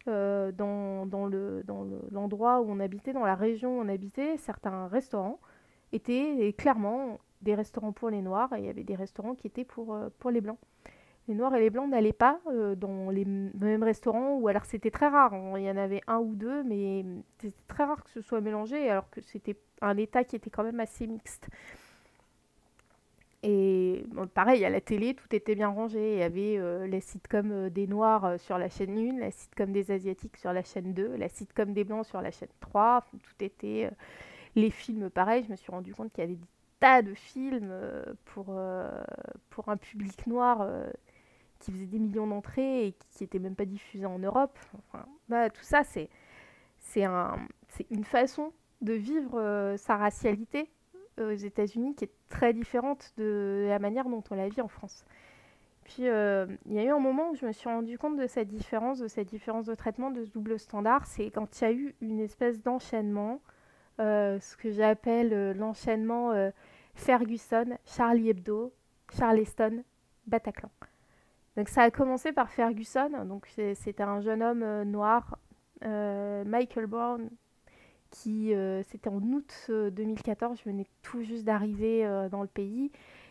Euh, 0.09 0.53
dans, 0.53 1.07
dans, 1.07 1.27
le, 1.27 1.63
dans 1.65 1.87
l'endroit 2.11 2.61
où 2.61 2.71
on 2.71 2.81
habitait, 2.81 3.13
dans 3.13 3.25
la 3.25 3.35
région 3.35 3.79
où 3.79 3.83
on 3.83 3.89
habitait, 3.89 4.37
certains 4.39 4.89
restaurants 4.89 5.39
étaient 5.93 6.55
clairement 6.57 7.19
des 7.43 7.55
restaurants 7.55 7.93
pour 7.93 8.09
les 8.09 8.23
Noirs 8.23 8.53
et 8.55 8.61
il 8.61 8.65
y 8.65 8.69
avait 8.69 8.85
des 8.85 8.95
restaurants 8.95 9.35
qui 9.35 9.47
étaient 9.47 9.65
pour, 9.65 9.95
euh, 9.95 10.09
les 10.31 10.41
Blancs. 10.41 10.59
Les 11.29 11.35
Noirs 11.35 11.55
et 11.57 11.61
les 11.61 11.69
Blancs 11.69 11.91
n'allaient 11.91 12.15
pas 12.15 12.41
euh, 12.47 12.75
dans 12.75 13.11
les 13.11 13.27
mêmes 13.27 13.83
restaurants, 13.83 14.37
ou 14.37 14.49
alors 14.49 14.65
c'était 14.65 14.91
très 14.91 15.09
rare, 15.09 15.35
hein. 15.35 15.53
il 15.59 15.65
y 15.65 15.71
en 15.71 15.77
avait 15.77 16.01
un 16.07 16.19
ou 16.19 16.35
deux, 16.35 16.63
mais 16.63 17.05
c'était 17.39 17.55
très 17.67 17.85
rare 17.85 18.03
que 18.03 18.11
ce 18.11 18.23
soit 18.23 18.41
mélangé, 18.41 18.89
alors 18.89 19.11
que 19.11 19.21
c'était 19.21 19.59
un 19.83 19.97
état 19.99 20.25
qui 20.25 20.37
était 20.37 20.51
quand 20.51 20.65
même 20.65 20.81
assez 20.81 21.07
mixte. 21.07 21.49
Et 23.45 24.05
pareil, 24.35 24.65
à 24.65 24.71
la 24.71 24.81
télé, 24.81 25.15
tout 25.15 25.33
était 25.35 25.55
bien 25.55 25.69
rangé. 25.69 26.15
Il 26.15 26.19
y 26.19 26.23
avait 26.23 26.59
euh, 26.59 26.87
les 26.89 27.01
sitcoms 27.01 27.53
euh, 27.53 27.71
des 27.71 27.87
Noirs 27.87 28.25
euh, 28.25 28.39
sur 28.39 28.59
la 28.59 28.69
chaîne 28.69 28.99
1, 28.99 29.21
la 29.21 29.31
sitcom 29.31 29.71
des 29.71 29.93
Asiatiques 29.93 30.37
sur 30.37 30.53
la 30.53 30.65
chaîne 30.65 30.93
2, 30.93 31.17
la 31.17 31.29
sitcom 31.29 31.73
des 31.73 31.85
Blancs 31.85 32.05
sur 32.07 32.21
la 32.21 32.33
chaîne 32.33 32.49
3. 32.61 33.07
tout 33.23 33.45
était. 33.45 33.91
les 34.57 34.71
films, 34.71 35.09
pareil, 35.11 35.45
je 35.45 35.51
me 35.53 35.57
suis 35.57 35.71
rendu 35.71 35.95
compte 35.95 36.13
qu'il 36.13 36.23
y 36.23 36.27
avait 36.27 36.35
des 36.35 36.47
tas 36.81 37.03
de 37.03 37.15
films 37.15 37.73
pour, 38.25 38.57
pour 39.51 39.69
un 39.69 39.77
public 39.77 40.27
noir 40.27 40.69
qui 41.59 41.73
faisait 41.73 41.87
des 41.87 41.99
millions 41.99 42.27
d'entrées 42.27 42.87
et 42.87 42.93
qui 42.93 43.25
n'étaient 43.25 43.39
même 43.41 43.57
pas 43.57 43.65
diffusés 43.65 44.07
en 44.07 44.19
Europe. 44.19 44.57
Enfin, 44.79 45.07
bah, 45.29 45.51
tout 45.51 45.63
ça, 45.63 45.83
c'est, 45.85 47.05
un, 47.05 47.37
c'est 47.69 47.87
une 47.91 48.05
façon 48.05 48.53
de 48.81 48.93
vivre 48.93 49.75
sa 49.77 49.97
racialité 49.97 50.71
aux 51.19 51.33
États-Unis 51.33 51.95
qui 51.95 52.05
est 52.05 52.13
très 52.29 52.53
différente 52.53 53.13
de 53.17 53.67
la 53.69 53.79
manière 53.79 54.09
dont 54.09 54.23
on 54.31 54.35
la 54.35 54.49
vit 54.49 54.61
en 54.61 54.69
France. 54.69 55.05
Puis 55.89 56.07
euh, 56.07 56.47
il 56.67 56.75
y 56.75 56.79
a 56.79 56.85
eu 56.85 56.91
un 56.91 56.99
moment 56.99 57.31
où 57.31 57.35
je 57.35 57.47
me 57.47 57.53
suis 57.53 57.69
rendu 57.69 57.97
compte 57.99 58.17
de 58.17 58.27
cette 58.27 58.49
différence, 58.49 58.99
de 58.99 59.09
cette 59.09 59.29
différence 59.29 59.65
de 59.65 59.75
traitement, 59.75 60.11
de 60.11 60.23
ce 60.23 60.31
double 60.31 60.59
standard. 60.59 61.07
C'est 61.07 61.31
quand 61.31 61.61
il 61.61 61.65
y 61.65 61.67
a 61.67 61.73
eu 61.73 61.95
une 62.03 62.21
espèce 62.21 62.63
d'enchaînement, 62.63 63.41
euh, 63.99 64.39
ce 64.39 64.57
que 64.57 64.71
j'appelle 64.71 65.33
euh, 65.33 65.55
l'enchaînement 65.55 66.33
Ferguson, 66.95 67.79
Charlie 67.87 68.29
Hebdo, 68.29 68.73
Charleston, 69.17 69.83
Bataclan. 70.27 70.71
Donc 71.57 71.71
ça 71.71 71.83
a 71.83 71.91
commencé 71.91 72.33
par 72.33 72.51
Ferguson, 72.51 73.25
donc 73.25 73.47
c'était 73.47 74.03
un 74.03 74.21
jeune 74.21 74.43
homme 74.43 74.83
noir, 74.85 75.39
Michael 75.83 76.87
Brown, 76.87 77.31
qui 78.11 78.55
euh, 78.55 78.83
c'était 78.85 79.09
en 79.09 79.21
août 79.23 79.71
2014, 79.71 80.53
euh, 80.53 80.63
je 80.65 80.71
venais 80.71 80.87
tout 81.03 81.23
juste 81.23 81.45
d'arriver 81.45 82.07
euh, 82.07 82.29
dans 82.29 82.43
le 82.43 82.49
pays, 82.49 82.91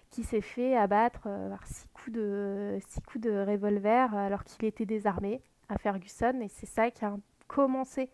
qui 0.10 0.24
s'est 0.24 0.42
fait 0.42 0.76
abattre 0.76 1.24
par 1.24 1.66
six 1.68 1.88
coups 1.94 2.12
de 2.14 2.78
six 2.88 3.02
coups 3.02 3.26
de 3.26 3.46
revolver 3.46 4.16
alors 4.16 4.46
qu'il 4.46 4.64
était 4.66 4.86
désarmé 4.86 5.42
à 5.68 5.78
Ferguson 5.78 6.40
et 6.42 6.48
c'est 6.48 6.66
ça 6.66 6.90
qui 6.92 7.04
a 7.04 7.18
commencé 7.48 8.10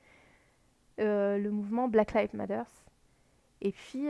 le 0.98 1.50
mouvement 1.50 1.88
Black 1.88 2.14
Lives 2.14 2.36
Matter. 2.36 2.64
Et 3.62 3.72
puis 3.72 4.08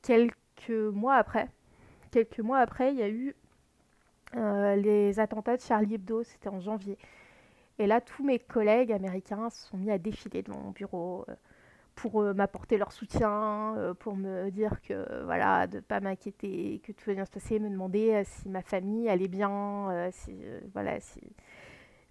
quelques 0.00 0.70
mois 0.70 1.16
après, 1.16 1.50
quelques 2.10 2.40
mois 2.40 2.60
après, 2.60 2.94
il 2.94 2.98
y 2.98 3.02
a 3.02 3.10
eu 3.10 3.36
les 4.32 5.20
attentats 5.20 5.58
de 5.58 5.62
Charlie 5.62 5.96
Hebdo, 5.96 6.22
c'était 6.22 6.48
en 6.48 6.60
janvier. 6.60 6.96
Et 7.78 7.86
là, 7.86 8.00
tous 8.00 8.24
mes 8.24 8.38
collègues 8.38 8.90
américains 8.90 9.50
se 9.50 9.68
sont 9.68 9.76
mis 9.76 9.90
à 9.90 9.98
défiler 9.98 10.42
devant 10.42 10.60
mon 10.60 10.70
bureau 10.70 11.26
pour 11.98 12.22
euh, 12.22 12.32
m'apporter 12.32 12.78
leur 12.78 12.92
soutien, 12.92 13.74
euh, 13.76 13.92
pour 13.92 14.16
me 14.16 14.50
dire 14.50 14.80
que 14.82 15.24
voilà, 15.24 15.66
de 15.66 15.80
pas 15.80 15.98
m'inquiéter, 15.98 16.80
que 16.84 16.92
tout 16.92 17.04
va 17.06 17.14
bien 17.14 17.24
se 17.24 17.30
passer, 17.30 17.58
me 17.58 17.68
demander 17.68 18.14
euh, 18.14 18.22
si 18.24 18.48
ma 18.48 18.62
famille 18.62 19.08
allait 19.08 19.26
bien, 19.26 20.08
si 20.12 20.32
voilà, 20.72 21.00
si, 21.00 21.20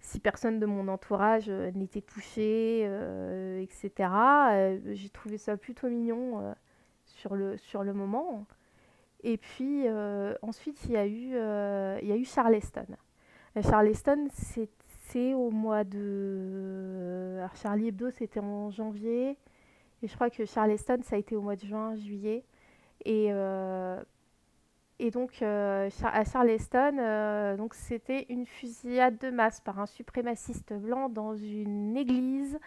si 0.00 0.20
personne 0.20 0.60
de 0.60 0.66
mon 0.66 0.88
entourage 0.88 1.48
n'était 1.48 2.02
touché, 2.02 2.82
etc. 3.62 4.10
J'ai 4.92 5.08
trouvé 5.08 5.38
ça 5.38 5.56
plutôt 5.56 5.88
mignon 5.88 6.54
sur 7.06 7.34
le 7.34 7.56
sur 7.56 7.82
le 7.82 7.94
moment. 7.94 8.46
Et 9.22 9.38
puis 9.38 9.86
ensuite 10.42 10.84
il 10.84 10.92
y 10.92 10.96
a 10.96 11.06
eu 11.06 11.30
il 12.02 12.08
y 12.08 12.12
a 12.12 12.16
eu 12.16 12.24
Charleston. 12.24 12.86
Charleston 13.62 14.28
c'est 14.32 15.34
au 15.34 15.50
mois 15.50 15.84
de 15.84 17.36
alors 17.38 17.56
Charlie 17.56 17.88
Hebdo 17.88 18.10
c'était 18.10 18.40
en 18.40 18.70
janvier 18.70 19.38
et 20.02 20.08
je 20.08 20.14
crois 20.14 20.30
que 20.30 20.44
Charleston, 20.44 21.00
ça 21.02 21.16
a 21.16 21.18
été 21.18 21.34
au 21.34 21.42
mois 21.42 21.56
de 21.56 21.66
juin, 21.66 21.96
juillet. 21.96 22.44
Et, 23.04 23.28
euh, 23.30 24.00
et 24.98 25.10
donc, 25.10 25.42
euh, 25.42 25.88
à 26.02 26.24
Charleston, 26.24 26.98
euh, 26.98 27.68
c'était 27.72 28.26
une 28.28 28.46
fusillade 28.46 29.18
de 29.18 29.30
masse 29.30 29.60
par 29.60 29.78
un 29.80 29.86
suprémaciste 29.86 30.72
blanc 30.72 31.08
dans 31.08 31.34
une 31.34 31.96
église 31.96 32.58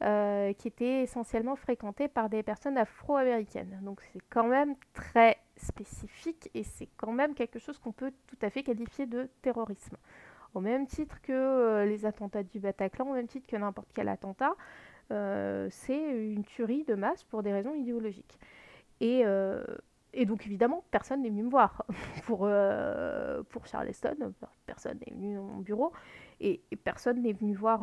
qui 0.00 0.68
était 0.68 1.02
essentiellement 1.02 1.56
fréquentée 1.56 2.06
par 2.06 2.28
des 2.28 2.44
personnes 2.44 2.78
afro-américaines. 2.78 3.80
Donc, 3.82 4.00
c'est 4.12 4.20
quand 4.30 4.46
même 4.46 4.76
très 4.92 5.38
spécifique 5.56 6.48
et 6.54 6.62
c'est 6.62 6.88
quand 6.96 7.10
même 7.10 7.34
quelque 7.34 7.58
chose 7.58 7.80
qu'on 7.80 7.90
peut 7.90 8.12
tout 8.28 8.36
à 8.42 8.48
fait 8.48 8.62
qualifier 8.62 9.06
de 9.06 9.28
terrorisme. 9.42 9.96
Au 10.54 10.60
même 10.60 10.86
titre 10.86 11.20
que 11.20 11.84
les 11.84 12.06
attentats 12.06 12.44
du 12.44 12.60
Bataclan, 12.60 13.10
au 13.10 13.14
même 13.14 13.26
titre 13.26 13.48
que 13.48 13.56
n'importe 13.56 13.88
quel 13.92 14.08
attentat. 14.08 14.54
Euh, 15.10 15.68
c'est 15.70 15.98
une 15.98 16.44
tuerie 16.44 16.84
de 16.84 16.94
masse 16.94 17.24
pour 17.24 17.42
des 17.42 17.52
raisons 17.52 17.74
idéologiques. 17.74 18.38
Et, 19.00 19.22
euh, 19.24 19.64
donc 20.26 20.46
évidemment, 20.46 20.84
personne 20.90 21.22
n'est 21.22 21.30
venu 21.30 21.44
me 21.44 21.50
voir 21.50 21.84
pour, 22.24 22.40
euh, 22.42 23.42
Charleston, 23.64 24.32
personne 24.66 24.98
n'est 25.06 25.12
venu 25.12 25.34
dans 25.34 25.42
mon 25.42 25.58
bureau, 25.58 25.92
et, 26.40 26.62
personne 26.84 27.22
n'est 27.22 27.32
venu 27.32 27.54
voir 27.54 27.80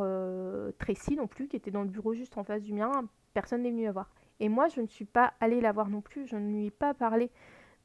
Tracy 0.79 1.15
non 1.15 1.27
plus, 1.27 1.47
qui 1.47 1.55
était 1.55 1.71
dans 1.71 1.83
le 1.83 1.89
bureau 1.89 2.13
juste 2.13 2.37
en 2.37 2.43
face 2.43 2.61
du 2.61 2.73
mien, 2.73 2.91
personne 3.33 3.61
n'est 3.61 3.71
venu 3.71 3.83
la 3.83 3.91
voir. 3.91 4.09
Et 4.39 4.49
moi, 4.49 4.67
je 4.67 4.81
ne 4.81 4.87
suis 4.87 5.05
pas 5.05 5.33
allée 5.39 5.61
la 5.61 5.71
voir 5.71 5.89
non 5.89 6.01
plus, 6.01 6.27
je 6.27 6.35
ne 6.35 6.49
lui 6.49 6.65
ai 6.67 6.71
pas 6.71 6.93
parlé 6.93 7.31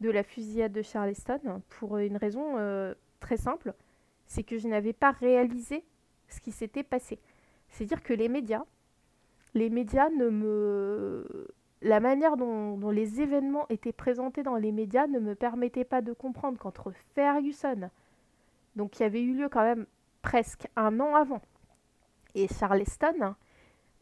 de 0.01 0.11
la 0.11 0.23
fusillade 0.23 0.73
de 0.73 0.83
Charleston 0.83 1.63
pour 1.69 1.99
une 1.99 2.17
raison 2.17 2.57
très 3.21 3.37
simple, 3.37 3.75
c'est 4.27 4.43
que 4.43 4.59
je 4.59 4.69
n'avais 4.69 4.93
pas 4.93 5.11
réalisé 5.11 5.85
ce 6.29 6.41
qui 6.41 6.53
s'était 6.53 6.83
passé. 6.83 7.19
C'est-à-dire 7.69 8.03
que 8.03 8.13
les 8.13 8.29
médias, 8.29 8.65
les 9.55 9.71
médias 9.71 10.11
ne 10.11 10.29
me... 10.29 11.49
La 11.83 11.99
manière 11.99 12.37
dont, 12.37 12.91
les 12.91 13.23
événements 13.23 13.67
étaient 13.71 13.93
présentés 13.93 14.43
dans 14.43 14.57
les 14.57 14.71
médias 14.71 15.07
ne 15.07 15.19
me 15.19 15.35
permettait 15.35 15.85
pas 15.85 16.03
de 16.03 16.13
comprendre 16.13 16.59
qu'entre 16.59 16.93
Ferguson, 17.15 17.89
donc 18.77 18.91
qui 18.91 19.03
avait 19.03 19.23
eu 19.23 19.35
lieu 19.35 19.49
quand 19.49 19.63
même 19.63 19.87
presque 20.21 20.67
un 20.77 21.01
an 21.01 21.15
avant, 21.15 21.41
et 22.35 22.49
Charleston, 22.49 23.35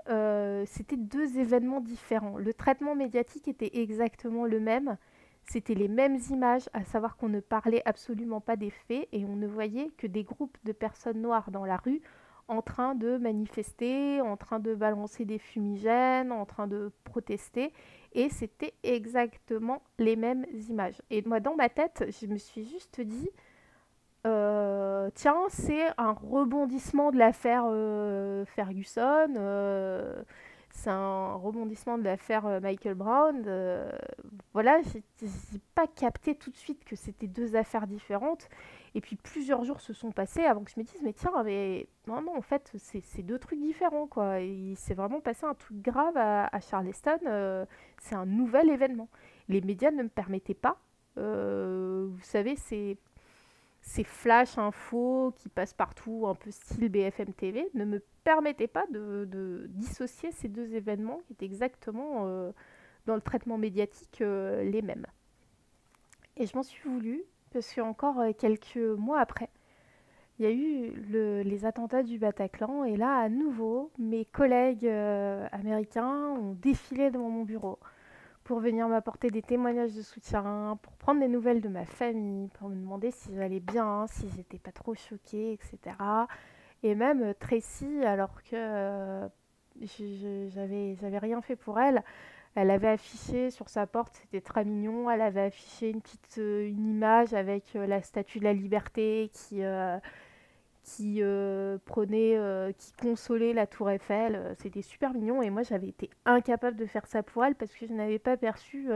euh, 0.08 0.64
c'était 0.66 0.96
deux 0.96 1.38
événements 1.38 1.80
différents. 1.80 2.36
Le 2.36 2.52
traitement 2.52 2.96
médiatique 2.96 3.46
était 3.46 3.78
exactement 3.80 4.44
le 4.44 4.58
même. 4.58 4.96
C'était 5.44 5.74
les 5.74 5.88
mêmes 5.88 6.18
images, 6.30 6.68
à 6.72 6.84
savoir 6.84 7.16
qu'on 7.16 7.28
ne 7.28 7.40
parlait 7.40 7.82
absolument 7.84 8.40
pas 8.40 8.56
des 8.56 8.70
faits 8.70 9.08
et 9.12 9.24
on 9.24 9.36
ne 9.36 9.46
voyait 9.46 9.90
que 9.96 10.06
des 10.06 10.24
groupes 10.24 10.58
de 10.64 10.72
personnes 10.72 11.22
noires 11.22 11.50
dans 11.50 11.64
la 11.64 11.76
rue 11.76 12.02
en 12.48 12.62
train 12.62 12.94
de 12.94 13.18
manifester, 13.18 14.20
en 14.20 14.36
train 14.36 14.58
de 14.58 14.74
balancer 14.74 15.24
des 15.24 15.38
fumigènes, 15.38 16.32
en 16.32 16.46
train 16.46 16.66
de 16.66 16.90
protester. 17.04 17.72
Et 18.14 18.30
c'était 18.30 18.74
exactement 18.82 19.82
les 19.98 20.16
mêmes 20.16 20.46
images. 20.68 21.00
Et 21.10 21.22
moi, 21.22 21.40
dans 21.40 21.54
ma 21.54 21.68
tête, 21.68 22.04
je 22.20 22.26
me 22.26 22.38
suis 22.38 22.64
juste 22.64 23.00
dit, 23.00 23.28
euh, 24.26 25.10
tiens, 25.14 25.44
c'est 25.48 25.88
un 25.96 26.12
rebondissement 26.12 27.10
de 27.10 27.18
l'affaire 27.18 27.64
euh, 27.66 28.44
Ferguson. 28.46 29.34
Euh, 29.36 30.22
c'est 30.70 30.90
un 30.90 31.34
rebondissement 31.34 31.98
de 31.98 32.04
l'affaire 32.04 32.60
Michael 32.60 32.94
Brown. 32.94 33.44
Voilà, 34.52 34.80
j'ai 34.82 35.02
pas 35.74 35.86
capté 35.86 36.34
tout 36.34 36.50
de 36.50 36.56
suite 36.56 36.84
que 36.84 36.96
c'était 36.96 37.26
deux 37.26 37.56
affaires 37.56 37.86
différentes. 37.86 38.48
Et 38.94 39.00
puis 39.00 39.16
plusieurs 39.16 39.64
jours 39.64 39.80
se 39.80 39.92
sont 39.92 40.12
passés 40.12 40.44
avant 40.44 40.64
que 40.64 40.70
je 40.70 40.78
me 40.80 40.84
dise, 40.84 41.00
mais 41.02 41.12
tiens, 41.12 41.32
mais 41.44 41.88
non, 42.06 42.22
non, 42.22 42.36
en 42.36 42.42
fait, 42.42 42.72
c'est 42.76 43.22
deux 43.22 43.38
trucs 43.38 43.60
différents, 43.60 44.06
quoi. 44.06 44.40
Il 44.40 44.76
s'est 44.76 44.94
vraiment 44.94 45.20
passé 45.20 45.44
un 45.46 45.54
truc 45.54 45.80
grave 45.82 46.16
à, 46.16 46.60
Charleston. 46.60 47.18
Euh, 47.26 47.66
c'est 48.00 48.14
un 48.14 48.26
nouvel 48.26 48.70
événement. 48.70 49.08
Les 49.48 49.60
médias 49.60 49.90
ne 49.90 50.02
me 50.02 50.08
permettaient 50.08 50.54
pas. 50.54 50.78
vous 51.16 52.22
savez, 52.22 52.56
c'est 52.56 52.96
ces 53.80 54.04
flash 54.04 54.58
infos 54.58 55.32
qui 55.36 55.48
passent 55.48 55.74
partout, 55.74 56.26
un 56.28 56.34
peu 56.34 56.50
style 56.50 56.88
BFM 56.88 57.32
TV, 57.32 57.68
ne 57.74 57.84
me 57.84 58.02
permettaient 58.24 58.66
pas 58.66 58.86
de, 58.90 59.66
dissocier 59.70 60.30
ces 60.32 60.48
deux 60.48 60.74
événements 60.74 61.20
qui 61.26 61.32
étaient 61.32 61.46
exactement 61.46 62.26
euh, 62.26 62.52
dans 63.06 63.14
le 63.14 63.20
traitement 63.20 63.58
médiatique 63.58 64.20
euh, 64.20 64.62
les 64.64 64.82
mêmes. 64.82 65.06
Et 66.36 66.46
je 66.46 66.54
m'en 66.54 66.62
suis 66.62 66.88
voulu 66.88 67.24
parce 67.52 67.74
qu'encore 67.74 68.20
euh, 68.20 68.32
quelques 68.32 68.76
mois 68.76 69.20
après, 69.20 69.48
il 70.38 70.44
y 70.44 70.46
a 70.46 70.52
eu 70.52 71.42
les 71.42 71.64
attentats 71.64 72.04
du 72.04 72.18
Bataclan 72.18 72.84
et 72.84 72.96
là, 72.96 73.16
à 73.16 73.28
nouveau, 73.28 73.90
mes 73.98 74.24
collègues 74.24 74.86
américains 74.86 76.28
ont 76.38 76.52
défilé 76.52 77.10
devant 77.10 77.28
mon 77.28 77.42
bureau 77.42 77.80
pour 78.48 78.60
venir 78.60 78.88
m'apporter 78.88 79.28
des 79.28 79.42
témoignages 79.42 79.94
de 79.94 80.00
soutien, 80.00 80.78
pour 80.80 80.94
prendre 80.94 81.20
des 81.20 81.28
nouvelles 81.28 81.60
de 81.60 81.68
ma 81.68 81.84
famille, 81.84 82.48
pour 82.54 82.70
me 82.70 82.76
demander 82.76 83.10
si 83.10 83.34
j'allais 83.34 83.60
bien, 83.60 84.06
si 84.06 84.26
j'étais 84.34 84.56
pas 84.56 84.72
trop 84.72 84.94
choquée, 84.94 85.52
etc. 85.52 85.94
Et 86.82 86.94
même 86.94 87.22
euh, 87.22 87.34
Tracy, 87.38 88.02
alors 88.06 88.42
que 88.44 88.54
euh, 88.54 89.28
j'avais 89.84 91.18
rien 91.18 91.42
fait 91.42 91.56
pour 91.56 91.78
elle, 91.78 92.02
elle 92.60 92.70
avait 92.70 92.88
affiché 92.88 93.50
sur 93.50 93.68
sa 93.68 93.86
porte, 93.86 94.14
c'était 94.22 94.40
très 94.40 94.64
mignon, 94.64 95.10
elle 95.10 95.22
avait 95.22 95.42
affiché 95.42 95.90
une 95.90 96.00
petite 96.00 96.38
euh, 96.38 96.68
image 96.68 97.34
avec 97.34 97.74
la 97.74 98.02
statue 98.02 98.38
de 98.38 98.44
la 98.44 98.52
liberté 98.52 99.30
qui, 99.32 99.62
qui 100.88 101.22
euh, 101.22 101.78
prenait, 101.84 102.36
euh, 102.36 102.72
qui 102.72 102.92
consolait 102.92 103.52
la 103.52 103.66
tour 103.66 103.90
Eiffel. 103.90 104.34
Euh, 104.34 104.54
c'était 104.56 104.82
super 104.82 105.12
mignon 105.12 105.42
et 105.42 105.50
moi 105.50 105.62
j'avais 105.62 105.88
été 105.88 106.10
incapable 106.24 106.76
de 106.76 106.86
faire 106.86 107.06
ça 107.06 107.22
pour 107.22 107.44
elle 107.44 107.54
parce 107.54 107.72
que 107.74 107.86
je 107.86 107.92
n'avais 107.92 108.18
pas 108.18 108.36
perçu, 108.36 108.88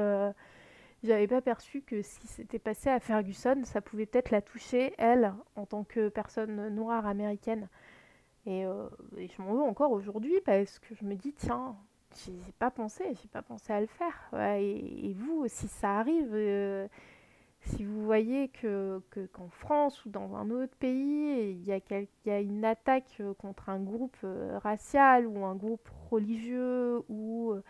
j'avais 1.02 1.26
pas 1.26 1.40
perçu 1.40 1.83
que 1.83 2.02
si 2.02 2.26
c'était 2.26 2.59
passé 2.59 2.88
à 2.88 3.00
Ferguson, 3.00 3.62
ça 3.64 3.81
pouvait 3.81 4.07
peut-être 4.07 4.31
la 4.31 4.40
toucher 4.40 4.95
elle 4.99 5.35
en 5.57 5.66
tant 5.66 5.85
que 5.85 6.09
personne 6.09 6.69
noire 6.69 7.07
américaine. 7.07 7.69
Et, 8.47 8.64
je 8.64 9.42
m'en 9.42 9.54
veux 9.54 9.62
encore 9.62 9.92
aujourd'hui 9.92 10.40
parce 10.45 10.78
que 10.78 10.95
je 10.95 11.04
me 11.04 11.14
dis 11.14 11.33
tiens, 11.33 11.76
j'ai 12.16 12.52
pas 12.59 12.71
pensé, 12.71 13.04
j'ai 13.21 13.28
pas 13.28 13.42
pensé 13.42 13.73
à 13.73 13.81
le 13.81 13.87
faire. 13.87 14.31
et, 14.59 15.14
vous, 15.14 15.47
si 15.49 15.69
ça 15.69 15.99
arrive 15.99 16.35
si 17.64 17.85
vous 17.85 18.04
voyez 18.04 18.49
que, 18.49 19.00
qu'en 19.33 19.49
France 19.49 20.04
ou 20.04 20.11
dans 20.11 20.35
un 20.35 20.50
autre 20.50 20.75
pays, 20.78 21.52
il 21.52 21.64
y 21.64 21.73
a, 22.31 22.40
une 22.40 22.64
attaque 22.64 23.16
euh, 23.21 23.35
contre 23.35 23.69
un 23.69 23.78
groupe 23.78 24.16
euh, 24.25 24.59
racial 24.59 25.26
ou 25.26 25.45
un 25.45 25.54
groupe 25.54 25.88
religieux 26.11 27.02
ou, 27.09 27.52
euh, 27.52 27.62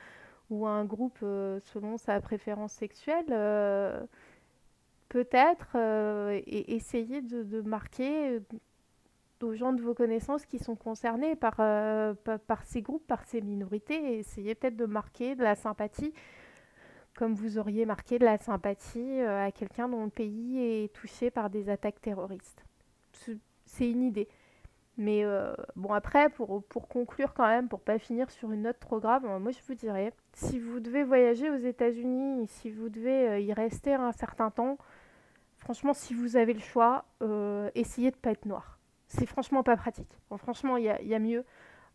ou 0.50 0.66
un 0.66 0.84
groupe 0.84 1.18
selon 1.20 1.98
sa 1.98 2.20
préférence 2.20 2.72
sexuelle, 2.72 3.26
peut-être 5.08 5.76
et 5.76 6.74
essayer 6.74 7.22
de, 7.22 7.60
marquer 7.62 8.40
aux 9.42 9.54
gens 9.54 9.72
de 9.72 9.82
vos 9.82 9.94
connaissances 9.94 10.46
qui 10.46 10.58
sont 10.58 10.76
concernés 10.76 11.36
par, 11.36 11.56
par, 11.56 12.64
ces 12.64 12.82
groupes, 12.82 13.06
par 13.06 13.24
ces 13.24 13.40
minorités, 13.40 14.14
et 14.14 14.18
essayer 14.18 14.54
peut-être 14.54 14.76
de 14.76 14.86
marquer 14.86 15.34
de 15.34 15.42
la 15.42 15.54
sympathie 15.54 16.12
comme 17.16 17.34
vous 17.34 17.58
auriez 17.58 17.84
marqué 17.86 18.18
de 18.18 18.24
la 18.24 18.38
sympathie 18.38 19.20
euh, 19.20 19.46
à 19.46 19.52
quelqu'un 19.52 19.88
dont 19.88 20.04
le 20.04 20.10
pays 20.10 20.58
est 20.58 20.92
touché 20.92 21.30
par 21.30 21.50
des 21.50 21.68
attaques 21.68 22.00
terroristes. 22.00 22.64
C'est 23.64 23.90
une 23.90 24.02
idée. 24.02 24.28
Mais 24.98 25.24
euh, 25.24 25.54
bon, 25.76 25.92
après, 25.92 26.28
pour, 26.30 26.62
pour 26.64 26.88
conclure 26.88 27.32
quand 27.34 27.46
même, 27.46 27.68
pour 27.68 27.80
pas 27.80 27.98
finir 27.98 28.30
sur 28.30 28.52
une 28.52 28.62
note 28.62 28.78
trop 28.78 29.00
grave, 29.00 29.24
moi 29.40 29.50
je 29.50 29.58
vous 29.66 29.74
dirais, 29.74 30.12
si 30.34 30.58
vous 30.58 30.80
devez 30.80 31.02
voyager 31.02 31.50
aux 31.50 31.56
États-Unis, 31.56 32.46
si 32.48 32.70
vous 32.70 32.88
devez 32.88 33.28
euh, 33.28 33.40
y 33.40 33.52
rester 33.52 33.94
un 33.94 34.12
certain 34.12 34.50
temps, 34.50 34.76
franchement, 35.58 35.94
si 35.94 36.12
vous 36.14 36.36
avez 36.36 36.52
le 36.52 36.60
choix, 36.60 37.04
essayez 37.74 38.10
de 38.10 38.16
pas 38.16 38.32
être 38.32 38.46
noir. 38.46 38.78
C'est 39.14 39.26
franchement 39.26 39.62
pas 39.62 39.76
pratique. 39.76 40.08
franchement, 40.38 40.78
il 40.78 40.84
y 40.84 41.14
a 41.14 41.18
mieux. 41.18 41.44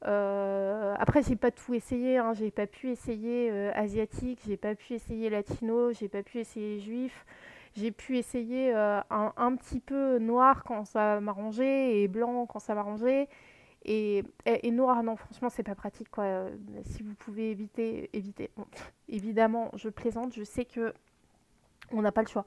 Euh, 0.06 0.96
après, 1.00 1.24
j'ai 1.24 1.36
pas 1.36 1.52
tout 1.52 1.74
essayé. 1.74 2.18
Hein. 2.18 2.34
J'ai 2.34 2.52
pas 2.52 2.68
pu 2.68 2.90
essayer 2.90 3.50
euh, 3.52 3.72
asiatique, 3.74 4.40
j'ai 4.46 4.58
pas 4.58 4.76
pu 4.76 4.94
essayer 4.94 5.30
latino, 5.30 5.92
j'ai 5.94 6.08
pas 6.10 6.22
pu 6.22 6.40
essayer 6.40 6.80
juif. 6.80 7.26
J'ai 7.76 7.92
pu 7.92 8.18
essayer 8.18 8.74
euh, 8.76 9.02
un, 9.10 9.56
petit 9.56 9.80
peu 9.80 10.18
noir 10.20 10.64
quand 10.64 10.86
ça 10.86 11.20
m'arrangeait 11.20 12.02
et 12.02 12.08
blanc 12.08 12.46
quand 12.46 12.60
ça 12.60 12.76
m'arrangeait. 12.76 13.28
Et, 13.86 14.24
et, 14.46 14.72
noir, 14.72 15.02
non, 15.04 15.16
franchement, 15.16 15.50
c'est 15.50 15.64
pas 15.64 15.76
pratique. 15.76 16.10
Quoi. 16.10 16.48
Si 16.84 17.04
vous 17.04 17.16
pouvez 17.16 17.52
éviter, 17.52 18.10
évitez. 18.14 18.52
évidemment, 19.10 19.72
je 19.76 19.90
plaisante. 19.90 20.34
Je 20.36 20.44
sais 20.44 20.66
que 20.66 20.94
on 21.92 22.02
n'a 22.02 22.12
pas 22.12 22.22
le 22.22 22.28
choix. 22.28 22.46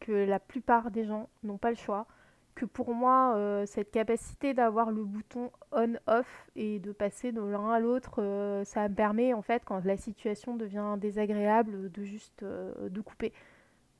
Que 0.00 0.12
la 0.12 0.40
plupart 0.40 0.90
des 0.90 1.04
gens 1.04 1.28
n'ont 1.42 1.58
pas 1.58 1.70
le 1.70 1.76
choix 1.76 2.06
que 2.54 2.64
pour 2.64 2.94
moi, 2.94 3.34
euh, 3.36 3.66
cette 3.66 3.90
capacité 3.90 4.54
d'avoir 4.54 4.90
le 4.90 5.04
bouton 5.04 5.50
on-off 5.72 6.50
et 6.56 6.78
de 6.78 6.92
passer 6.92 7.32
de 7.32 7.40
l'un 7.40 7.70
à 7.70 7.80
l'autre, 7.80 8.16
euh, 8.22 8.64
ça 8.64 8.88
me 8.88 8.94
permet 8.94 9.32
en 9.32 9.42
fait, 9.42 9.64
quand 9.64 9.84
la 9.84 9.96
situation 9.96 10.56
devient 10.56 10.96
désagréable, 10.98 11.90
de 11.90 12.02
juste 12.02 12.42
euh, 12.42 12.88
de 12.88 13.00
couper, 13.00 13.32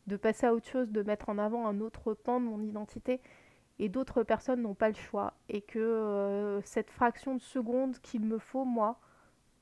de 0.06 0.16
passer 0.16 0.46
à 0.46 0.54
autre 0.54 0.66
chose, 0.66 0.90
de 0.90 1.02
mettre 1.02 1.28
en 1.28 1.38
avant 1.38 1.66
un 1.66 1.80
autre 1.80 2.14
pan 2.14 2.40
de 2.40 2.46
mon 2.46 2.62
identité. 2.62 3.20
Et 3.78 3.88
d'autres 3.88 4.22
personnes 4.22 4.62
n'ont 4.62 4.74
pas 4.74 4.88
le 4.88 4.94
choix. 4.94 5.32
Et 5.48 5.62
que 5.62 6.60
cette 6.64 6.90
fraction 6.90 7.34
de 7.34 7.40
seconde 7.40 7.98
qu'il 8.00 8.20
me 8.20 8.38
faut, 8.38 8.64
moi, 8.64 9.00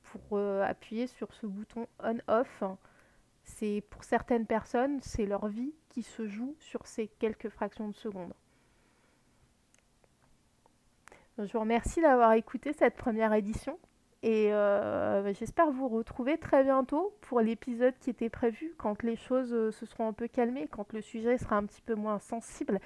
pour 0.03 0.37
appuyer 0.37 1.07
sur 1.07 1.33
ce 1.33 1.47
bouton 1.47 1.87
on-off, 2.03 2.63
c'est 3.43 3.83
pour 3.89 4.03
certaines 4.03 4.45
personnes, 4.45 4.99
c'est 5.01 5.25
leur 5.25 5.47
vie 5.47 5.73
qui 5.89 6.03
se 6.03 6.27
joue 6.27 6.55
sur 6.59 6.85
ces 6.85 7.07
quelques 7.07 7.49
fractions 7.49 7.87
de 7.87 7.95
seconde. 7.95 8.33
Je 11.37 11.51
vous 11.53 11.59
remercie 11.59 12.01
d'avoir 12.01 12.33
écouté 12.33 12.73
cette 12.73 12.95
première 12.95 13.33
édition 13.33 13.79
et 14.23 14.49
euh, 14.51 15.23
bah, 15.23 15.33
j'espère 15.33 15.71
vous 15.71 15.87
retrouver 15.87 16.37
très 16.37 16.63
bientôt 16.63 17.15
pour 17.21 17.41
l'épisode 17.41 17.95
qui 17.99 18.11
était 18.11 18.29
prévu 18.29 18.75
quand 18.77 19.01
les 19.01 19.15
choses 19.15 19.51
euh, 19.53 19.71
se 19.71 19.87
seront 19.87 20.07
un 20.07 20.13
peu 20.13 20.27
calmées, 20.27 20.67
quand 20.69 20.93
le 20.93 21.01
sujet 21.01 21.39
sera 21.39 21.57
un 21.57 21.65
petit 21.65 21.81
peu 21.81 21.95
moins 21.95 22.19
sensible 22.19 22.79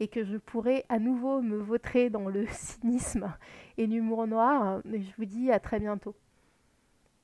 et 0.00 0.08
que 0.08 0.24
je 0.24 0.38
pourrai 0.38 0.86
à 0.88 0.98
nouveau 0.98 1.42
me 1.42 1.58
vautrer 1.58 2.08
dans 2.08 2.28
le 2.28 2.46
cynisme 2.50 3.34
et 3.76 3.86
l'humour 3.86 4.26
noir. 4.26 4.80
je 4.86 5.16
vous 5.18 5.26
dis 5.26 5.50
à 5.50 5.58
très 5.60 5.78
bientôt. 5.78 6.14